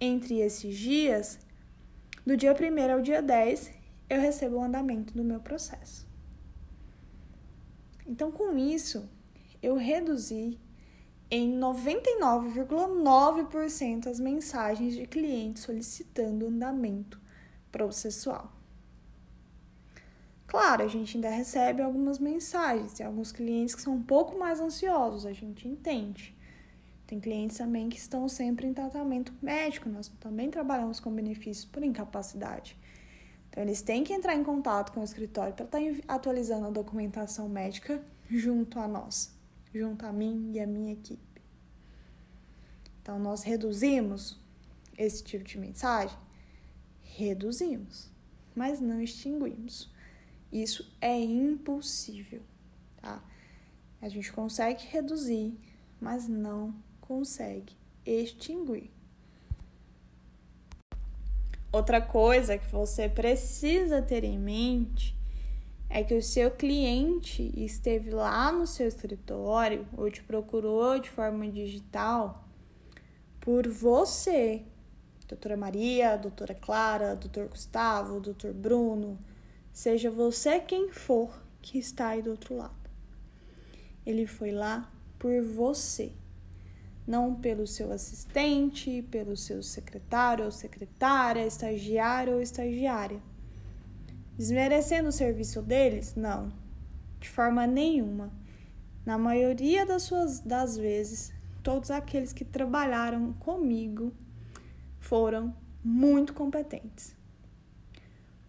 entre 0.00 0.40
esses 0.40 0.76
dias, 0.76 1.38
do 2.24 2.36
dia 2.36 2.52
1 2.52 2.92
ao 2.92 3.00
dia 3.00 3.22
10, 3.22 3.70
eu 4.10 4.20
recebo 4.20 4.56
o 4.56 4.62
andamento 4.62 5.14
do 5.14 5.22
meu 5.22 5.38
processo. 5.38 6.04
Então, 8.04 8.32
com 8.32 8.58
isso, 8.58 9.08
eu 9.62 9.76
reduzi 9.76 10.58
em 11.30 11.56
99,9% 11.58 14.08
as 14.08 14.18
mensagens 14.18 14.94
de 14.94 15.06
clientes 15.06 15.62
solicitando 15.62 16.48
andamento 16.48 17.20
processual. 17.70 18.55
Claro, 20.46 20.84
a 20.84 20.88
gente 20.88 21.16
ainda 21.16 21.28
recebe 21.28 21.82
algumas 21.82 22.18
mensagens, 22.18 22.92
tem 22.92 23.04
alguns 23.04 23.32
clientes 23.32 23.74
que 23.74 23.82
são 23.82 23.94
um 23.94 24.02
pouco 24.02 24.38
mais 24.38 24.60
ansiosos, 24.60 25.26
a 25.26 25.32
gente 25.32 25.66
entende. 25.66 26.36
Tem 27.06 27.20
clientes 27.20 27.56
também 27.56 27.88
que 27.88 27.98
estão 27.98 28.28
sempre 28.28 28.66
em 28.66 28.72
tratamento 28.72 29.32
médico, 29.42 29.88
nós 29.88 30.08
também 30.20 30.50
trabalhamos 30.50 31.00
com 31.00 31.12
benefícios 31.12 31.64
por 31.64 31.82
incapacidade. 31.82 32.76
Então, 33.48 33.62
eles 33.62 33.80
têm 33.80 34.04
que 34.04 34.12
entrar 34.12 34.34
em 34.34 34.44
contato 34.44 34.92
com 34.92 35.00
o 35.00 35.04
escritório 35.04 35.54
para 35.54 35.64
estar 35.64 35.80
atualizando 36.06 36.66
a 36.66 36.70
documentação 36.70 37.48
médica 37.48 38.02
junto 38.28 38.78
a 38.78 38.86
nós, 38.86 39.32
junto 39.72 40.04
a 40.04 40.12
mim 40.12 40.50
e 40.52 40.60
a 40.60 40.66
minha 40.66 40.92
equipe. 40.92 41.42
Então, 43.00 43.18
nós 43.18 43.44
reduzimos 43.44 44.38
esse 44.98 45.22
tipo 45.22 45.44
de 45.44 45.58
mensagem? 45.58 46.18
Reduzimos, 47.02 48.10
mas 48.54 48.80
não 48.80 49.00
extinguimos. 49.00 49.90
Isso 50.52 50.90
é 51.00 51.18
impossível, 51.18 52.42
tá? 53.00 53.22
A 54.00 54.08
gente 54.08 54.32
consegue 54.32 54.86
reduzir, 54.86 55.58
mas 56.00 56.28
não 56.28 56.74
consegue 57.00 57.76
extinguir. 58.04 58.90
Outra 61.72 62.00
coisa 62.00 62.56
que 62.56 62.66
você 62.70 63.08
precisa 63.08 64.00
ter 64.00 64.24
em 64.24 64.38
mente 64.38 65.16
é 65.88 66.02
que 66.02 66.14
o 66.14 66.22
seu 66.22 66.50
cliente 66.50 67.52
esteve 67.56 68.10
lá 68.10 68.50
no 68.50 68.66
seu 68.66 68.88
escritório 68.88 69.86
ou 69.96 70.10
te 70.10 70.22
procurou 70.22 70.98
de 70.98 71.10
forma 71.10 71.48
digital 71.50 72.44
por 73.40 73.68
você, 73.68 74.64
doutora 75.28 75.56
Maria, 75.56 76.16
doutora 76.16 76.54
Clara, 76.54 77.14
doutor 77.14 77.48
Gustavo, 77.48 78.20
doutor 78.20 78.52
Bruno, 78.52 79.18
seja 79.76 80.10
você 80.10 80.58
quem 80.58 80.90
for 80.90 81.30
que 81.60 81.76
está 81.78 82.08
aí 82.08 82.22
do 82.22 82.30
outro 82.30 82.56
lado. 82.56 82.88
Ele 84.06 84.26
foi 84.26 84.50
lá 84.50 84.90
por 85.18 85.42
você 85.42 86.12
não 87.06 87.34
pelo 87.34 87.66
seu 87.66 87.92
assistente, 87.92 89.02
pelo 89.10 89.36
seu 89.36 89.62
secretário 89.62 90.46
ou 90.46 90.50
secretária, 90.50 91.46
estagiário 91.46 92.36
ou 92.36 92.40
estagiária. 92.40 93.20
Desmerecendo 94.34 95.10
o 95.10 95.12
serviço 95.12 95.60
deles? 95.60 96.14
Não, 96.14 96.50
de 97.20 97.28
forma 97.28 97.66
nenhuma. 97.66 98.32
Na 99.04 99.18
maioria 99.18 99.84
das 99.84 100.04
suas 100.04 100.40
das 100.40 100.78
vezes, 100.78 101.34
todos 101.62 101.90
aqueles 101.90 102.32
que 102.32 102.46
trabalharam 102.46 103.34
comigo 103.34 104.10
foram 104.98 105.54
muito 105.84 106.32
competentes. 106.32 107.15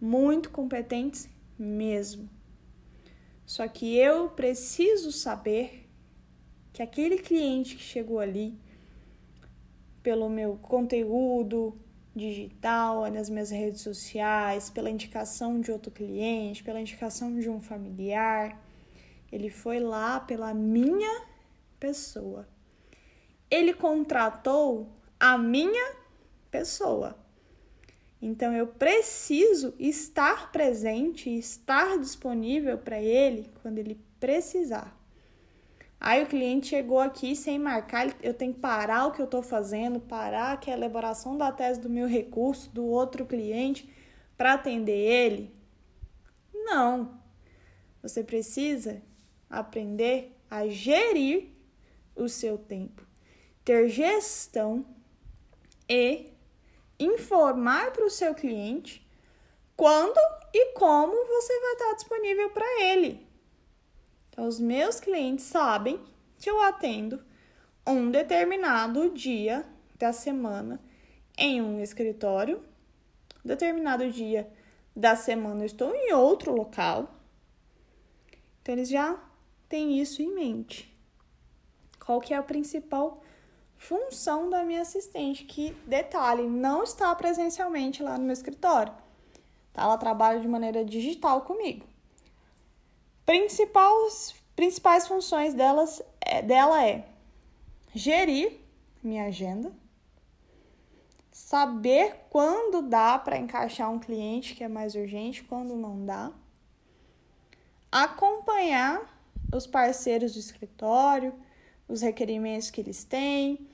Muito 0.00 0.50
competentes 0.50 1.28
mesmo. 1.58 2.28
Só 3.44 3.66
que 3.66 3.96
eu 3.96 4.28
preciso 4.28 5.10
saber 5.10 5.88
que 6.72 6.82
aquele 6.82 7.18
cliente 7.18 7.76
que 7.76 7.82
chegou 7.82 8.20
ali, 8.20 8.58
pelo 10.02 10.28
meu 10.28 10.56
conteúdo 10.56 11.76
digital, 12.14 13.10
nas 13.10 13.30
minhas 13.30 13.50
redes 13.50 13.80
sociais, 13.80 14.68
pela 14.68 14.90
indicação 14.90 15.60
de 15.60 15.72
outro 15.72 15.90
cliente, 15.90 16.62
pela 16.62 16.80
indicação 16.80 17.38
de 17.38 17.48
um 17.48 17.60
familiar, 17.60 18.62
ele 19.30 19.50
foi 19.50 19.80
lá 19.80 20.20
pela 20.20 20.52
minha 20.52 21.22
pessoa. 21.78 22.48
Ele 23.50 23.72
contratou 23.72 24.88
a 25.18 25.38
minha 25.38 25.96
pessoa. 26.50 27.16
Então 28.20 28.52
eu 28.52 28.66
preciso 28.66 29.74
estar 29.78 30.50
presente, 30.50 31.30
estar 31.30 31.98
disponível 31.98 32.76
para 32.76 33.00
ele 33.00 33.50
quando 33.62 33.78
ele 33.78 34.00
precisar. 34.18 34.96
Aí 36.00 36.22
o 36.22 36.26
cliente 36.26 36.68
chegou 36.68 37.00
aqui 37.00 37.34
sem 37.34 37.58
marcar, 37.58 38.14
eu 38.22 38.32
tenho 38.32 38.54
que 38.54 38.60
parar 38.60 39.06
o 39.06 39.12
que 39.12 39.20
eu 39.20 39.24
estou 39.24 39.42
fazendo, 39.42 39.98
parar 39.98 40.58
que 40.60 40.70
é 40.70 40.74
a 40.74 40.76
elaboração 40.76 41.36
da 41.36 41.50
tese 41.50 41.80
do 41.80 41.90
meu 41.90 42.06
recurso, 42.06 42.70
do 42.70 42.84
outro 42.84 43.26
cliente, 43.26 43.88
para 44.36 44.54
atender 44.54 44.92
ele? 44.92 45.52
Não. 46.54 47.18
Você 48.00 48.22
precisa 48.22 49.02
aprender 49.50 50.36
a 50.48 50.68
gerir 50.68 51.48
o 52.14 52.28
seu 52.28 52.56
tempo, 52.56 53.04
ter 53.64 53.88
gestão 53.88 54.86
e 55.88 56.32
informar 56.98 57.92
para 57.92 58.04
o 58.04 58.10
seu 58.10 58.34
cliente 58.34 59.06
quando 59.76 60.18
e 60.52 60.72
como 60.72 61.12
você 61.26 61.60
vai 61.60 61.72
estar 61.72 61.92
disponível 61.94 62.50
para 62.50 62.82
ele. 62.82 63.26
Então, 64.30 64.46
os 64.46 64.58
meus 64.58 64.98
clientes 64.98 65.44
sabem 65.44 66.00
que 66.38 66.50
eu 66.50 66.60
atendo 66.60 67.22
um 67.86 68.10
determinado 68.10 69.10
dia 69.10 69.64
da 69.96 70.12
semana 70.12 70.80
em 71.36 71.62
um 71.62 71.80
escritório, 71.80 72.62
determinado 73.44 74.10
dia 74.10 74.50
da 74.94 75.14
semana 75.14 75.62
eu 75.62 75.66
estou 75.66 75.94
em 75.94 76.12
outro 76.12 76.52
local. 76.52 77.14
Então, 78.60 78.74
eles 78.74 78.88
já 78.88 79.16
têm 79.68 80.00
isso 80.00 80.20
em 80.22 80.34
mente. 80.34 80.92
Qual 82.04 82.20
que 82.20 82.34
é 82.34 82.36
a 82.36 82.42
principal 82.42 83.22
função 83.78 84.50
da 84.50 84.64
minha 84.64 84.82
assistente? 84.82 85.44
Que, 85.44 85.70
detalhe, 85.86 86.42
não 86.42 86.82
está 86.82 87.14
presencialmente 87.14 88.02
lá 88.02 88.18
no 88.18 88.24
meu 88.24 88.32
escritório. 88.32 88.92
Tá? 89.72 89.82
Ela 89.82 89.96
trabalha 89.96 90.40
de 90.40 90.48
maneira 90.48 90.84
digital 90.84 91.42
comigo. 91.42 91.86
Principais, 93.24 94.34
principais 94.56 95.06
funções 95.06 95.54
delas, 95.54 96.02
é, 96.20 96.42
dela 96.42 96.84
é 96.84 97.06
gerir 97.94 98.60
minha 99.02 99.26
agenda, 99.26 99.72
saber 101.30 102.26
quando 102.30 102.82
dá 102.82 103.18
para 103.18 103.38
encaixar 103.38 103.90
um 103.90 103.98
cliente 103.98 104.54
que 104.54 104.64
é 104.64 104.68
mais 104.68 104.94
urgente, 104.94 105.44
quando 105.44 105.76
não 105.76 106.04
dá, 106.04 106.32
acompanhar 107.90 109.18
os 109.54 109.66
parceiros 109.66 110.34
do 110.34 110.40
escritório, 110.40 111.34
os 111.88 112.02
requerimentos 112.02 112.70
que 112.70 112.80
eles 112.80 113.02
têm, 113.02 113.66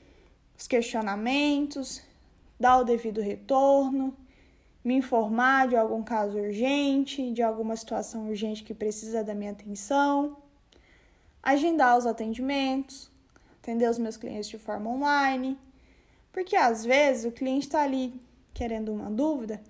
os 0.57 0.67
questionamentos, 0.67 2.01
dar 2.59 2.79
o 2.79 2.85
devido 2.85 3.21
retorno, 3.21 4.17
me 4.85 4.95
informar 4.95 5.69
de 5.69 5.77
algum 5.77 6.03
caso 6.03 6.39
urgente, 6.39 7.33
de 7.33 7.43
alguma 7.43 7.75
situação 7.75 8.29
urgente 8.29 8.63
que 8.63 8.75
precisa 8.75 9.25
da 9.25 9.35
minha 9.35 9.53
atenção, 9.53 10.37
agendar 11.43 11.97
os 11.97 12.07
atendimentos, 12.07 13.11
atender 13.63 13.89
os 13.89 13.99
meus 13.99 14.17
clientes 14.17 14.49
de 14.49 14.59
forma 14.59 14.91
online, 14.91 15.59
porque 16.31 16.55
às 16.55 16.85
vezes 16.85 17.25
o 17.25 17.33
cliente 17.33 17.67
está 17.67 17.83
ali 17.83 18.15
querendo 18.53 18.93
uma 18.93 19.11
dúvida 19.11 19.61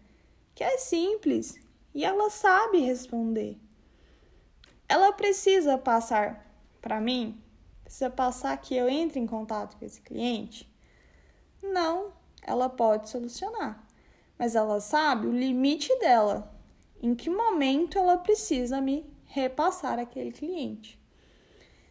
que 0.55 0.63
é 0.63 0.79
simples 0.79 1.55
e 1.95 2.05
ela 2.05 2.29
sabe 2.29 2.81
responder. 2.81 3.57
Ela 4.89 5.13
precisa 5.13 5.79
passar 5.79 6.45
para 6.81 7.01
mim, 7.01 7.41
precisa 7.95 8.11
passar 8.11 8.57
que 8.59 8.77
eu 8.77 8.89
entre 8.89 9.21
em 9.21 9.27
contato 9.27 9.77
com 9.77 9.85
esse 9.85 10.01
cliente? 10.01 10.69
Não, 11.63 12.13
ela 12.43 12.69
pode 12.69 13.09
solucionar 13.09 13.85
mas 14.39 14.55
ela 14.55 14.81
sabe 14.81 15.27
o 15.27 15.33
limite 15.33 15.97
dela, 15.99 16.53
em 17.03 17.15
que 17.15 17.31
momento 17.31 17.99
ela 17.99 18.17
precisa 18.19 18.81
me 18.81 19.05
repassar 19.27 19.99
aquele 19.99 20.33
cliente. 20.33 20.99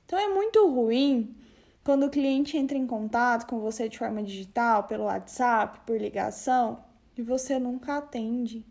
Então 0.06 0.20
é 0.20 0.28
muito 0.28 0.68
ruim 0.70 1.36
quando 1.84 2.06
o 2.06 2.10
cliente 2.10 2.58
entra 2.58 2.78
em 2.78 2.88
contato 2.88 3.48
com 3.48 3.60
você 3.60 3.90
de 3.90 3.98
forma 3.98 4.24
digital, 4.24 4.84
pelo 4.84 5.06
WhatsApp, 5.06 5.82
por 5.86 6.00
ligação, 6.00 6.84
e 7.18 7.22
você 7.22 7.60
nunca 7.60 7.98
atende. 7.98 8.66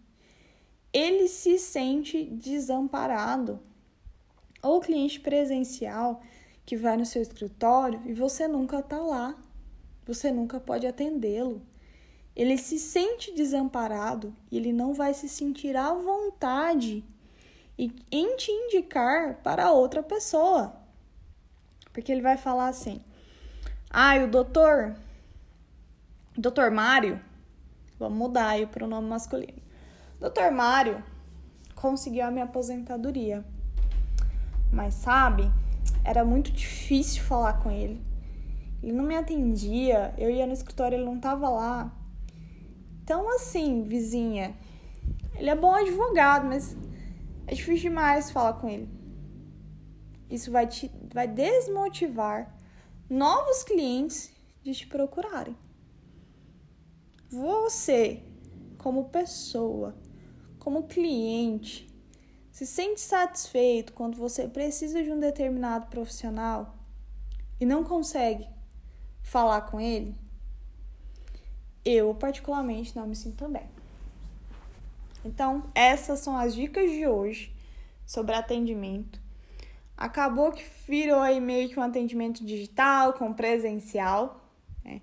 Ele 0.93 1.29
se 1.29 1.59
sente 1.59 2.25
desamparado. 2.25 3.61
Ou 4.63 4.81
cliente 4.81 5.19
presencial 5.19 6.23
que 6.65 6.77
vai 6.77 6.97
no 6.97 7.07
seu 7.07 7.21
escritório 7.21 8.01
e 8.07 8.13
você 8.13 8.47
nunca 8.49 8.79
está 8.81 8.99
lá. 8.99 9.37
Você 10.07 10.31
nunca 10.31 10.59
pode 10.59 10.87
atendê-lo 10.87 11.63
ele 12.35 12.57
se 12.57 12.79
sente 12.79 13.33
desamparado 13.33 14.35
e 14.51 14.57
ele 14.57 14.73
não 14.73 14.95
vai 14.95 15.13
se 15.13 15.29
sentir 15.29 15.77
à 15.77 15.93
vontade 15.93 17.05
em 17.79 18.37
te 18.37 18.51
indicar 18.51 19.37
para 19.43 19.73
outra 19.73 20.03
pessoa. 20.03 20.75
Porque 21.93 22.11
ele 22.11 22.23
vai 22.23 22.37
falar 22.37 22.69
assim: 22.69 23.03
"Ah, 23.91 24.17
o 24.17 24.29
doutor 24.29 24.95
Doutor 26.37 26.71
Mário, 26.71 27.21
vamos 27.99 28.17
mudar 28.17 28.49
aí 28.49 28.67
para 28.67 28.85
o 28.85 28.89
nome 28.89 29.07
masculino. 29.07 29.61
Doutor 30.19 30.51
Mário 30.51 31.05
conseguiu 31.75 32.25
a 32.25 32.31
minha 32.31 32.47
aposentadoria. 32.47 33.45
Mas 34.73 34.95
sabe, 34.95 35.53
era 36.05 36.25
muito 36.25 36.51
difícil 36.53 37.23
falar 37.23 37.63
com 37.63 37.71
ele. 37.71 38.01
Ele 38.83 38.93
não 38.93 39.05
me 39.05 39.17
atendia, 39.17 40.13
eu 40.19 40.31
ia 40.31 40.47
no 40.47 40.53
escritório, 40.53 40.97
ele 40.97 41.05
não 41.05 41.21
tava 41.21 41.49
lá. 41.49 41.97
Então, 43.03 43.29
assim, 43.35 43.83
vizinha, 43.83 44.57
ele 45.37 45.51
é 45.51 45.55
bom 45.55 45.75
advogado, 45.75 46.47
mas 46.47 46.77
é 47.47 47.55
difícil 47.55 47.91
demais 47.91 48.31
falar 48.31 48.55
com 48.55 48.69
ele. 48.69 48.89
Isso 50.31 50.51
vai 50.51 50.67
te 50.67 50.91
vai 51.13 51.29
desmotivar 51.29 52.57
novos 53.09 53.63
clientes 53.63 54.33
de 54.63 54.73
te 54.73 54.87
procurarem. 54.87 55.57
Você, 57.29 58.23
como 58.79 59.11
pessoa, 59.11 59.95
como 60.59 60.85
cliente, 60.85 61.92
se 62.53 62.67
sente 62.67 63.01
satisfeito 63.01 63.95
quando 63.95 64.17
você 64.17 64.47
precisa 64.47 65.03
de 65.03 65.11
um 65.11 65.19
determinado 65.19 65.87
profissional 65.87 66.77
e 67.59 67.65
não 67.65 67.83
consegue 67.83 68.47
falar 69.23 69.63
com 69.63 69.81
ele? 69.81 70.15
Eu, 71.83 72.15
particularmente, 72.15 72.95
não 72.95 73.07
me 73.07 73.17
sinto 73.17 73.49
bem. 73.49 73.69
Então, 75.25 75.71
essas 75.75 76.21
são 76.21 76.37
as 76.37 76.55
dicas 76.55 76.91
de 76.91 77.07
hoje 77.07 77.57
sobre 78.05 78.35
atendimento. 78.35 79.21
Acabou 79.97 80.53
que 80.53 80.65
virou 80.87 81.21
aí 81.21 81.41
meio 81.41 81.71
que 81.71 81.79
um 81.79 81.83
atendimento 81.83 82.45
digital 82.45 83.15
com 83.15 83.33
presencial, 83.33 84.45
né? 84.85 85.01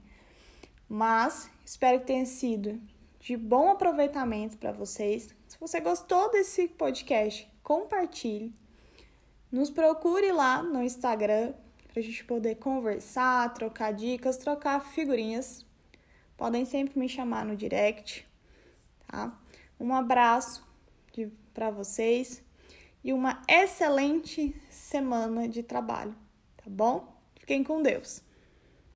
Mas 0.88 1.50
espero 1.66 2.00
que 2.02 2.08
tenha 2.08 2.26
sido 2.26 2.80
de 3.20 3.36
bom 3.36 3.70
aproveitamento 3.70 4.58
para 4.58 4.72
vocês. 4.72 5.34
Se 5.60 5.68
você 5.68 5.82
gostou 5.82 6.32
desse 6.32 6.70
podcast, 6.70 7.46
compartilhe. 7.62 8.56
Nos 9.52 9.70
procure 9.70 10.32
lá 10.32 10.64
no 10.64 10.82
Instagram 10.82 11.54
para 11.86 12.00
a 12.00 12.02
gente 12.02 12.24
poder 12.24 12.56
conversar, 12.56 13.54
trocar 13.54 13.92
dicas, 13.92 14.38
trocar 14.38 14.80
figurinhas. 14.80 15.66
Podem 16.38 16.64
sempre 16.64 16.98
me 16.98 17.10
chamar 17.10 17.44
no 17.44 17.58
direct, 17.58 18.26
tá? 19.06 19.38
Um 19.78 19.94
abraço 19.94 20.66
para 21.54 21.70
vocês 21.70 22.42
e 23.04 23.12
uma 23.12 23.42
excelente 23.46 24.56
semana 24.70 25.46
de 25.46 25.62
trabalho, 25.62 26.16
tá 26.56 26.70
bom? 26.70 27.22
Fiquem 27.38 27.66
com 27.66 27.82
Deus. 27.82 28.24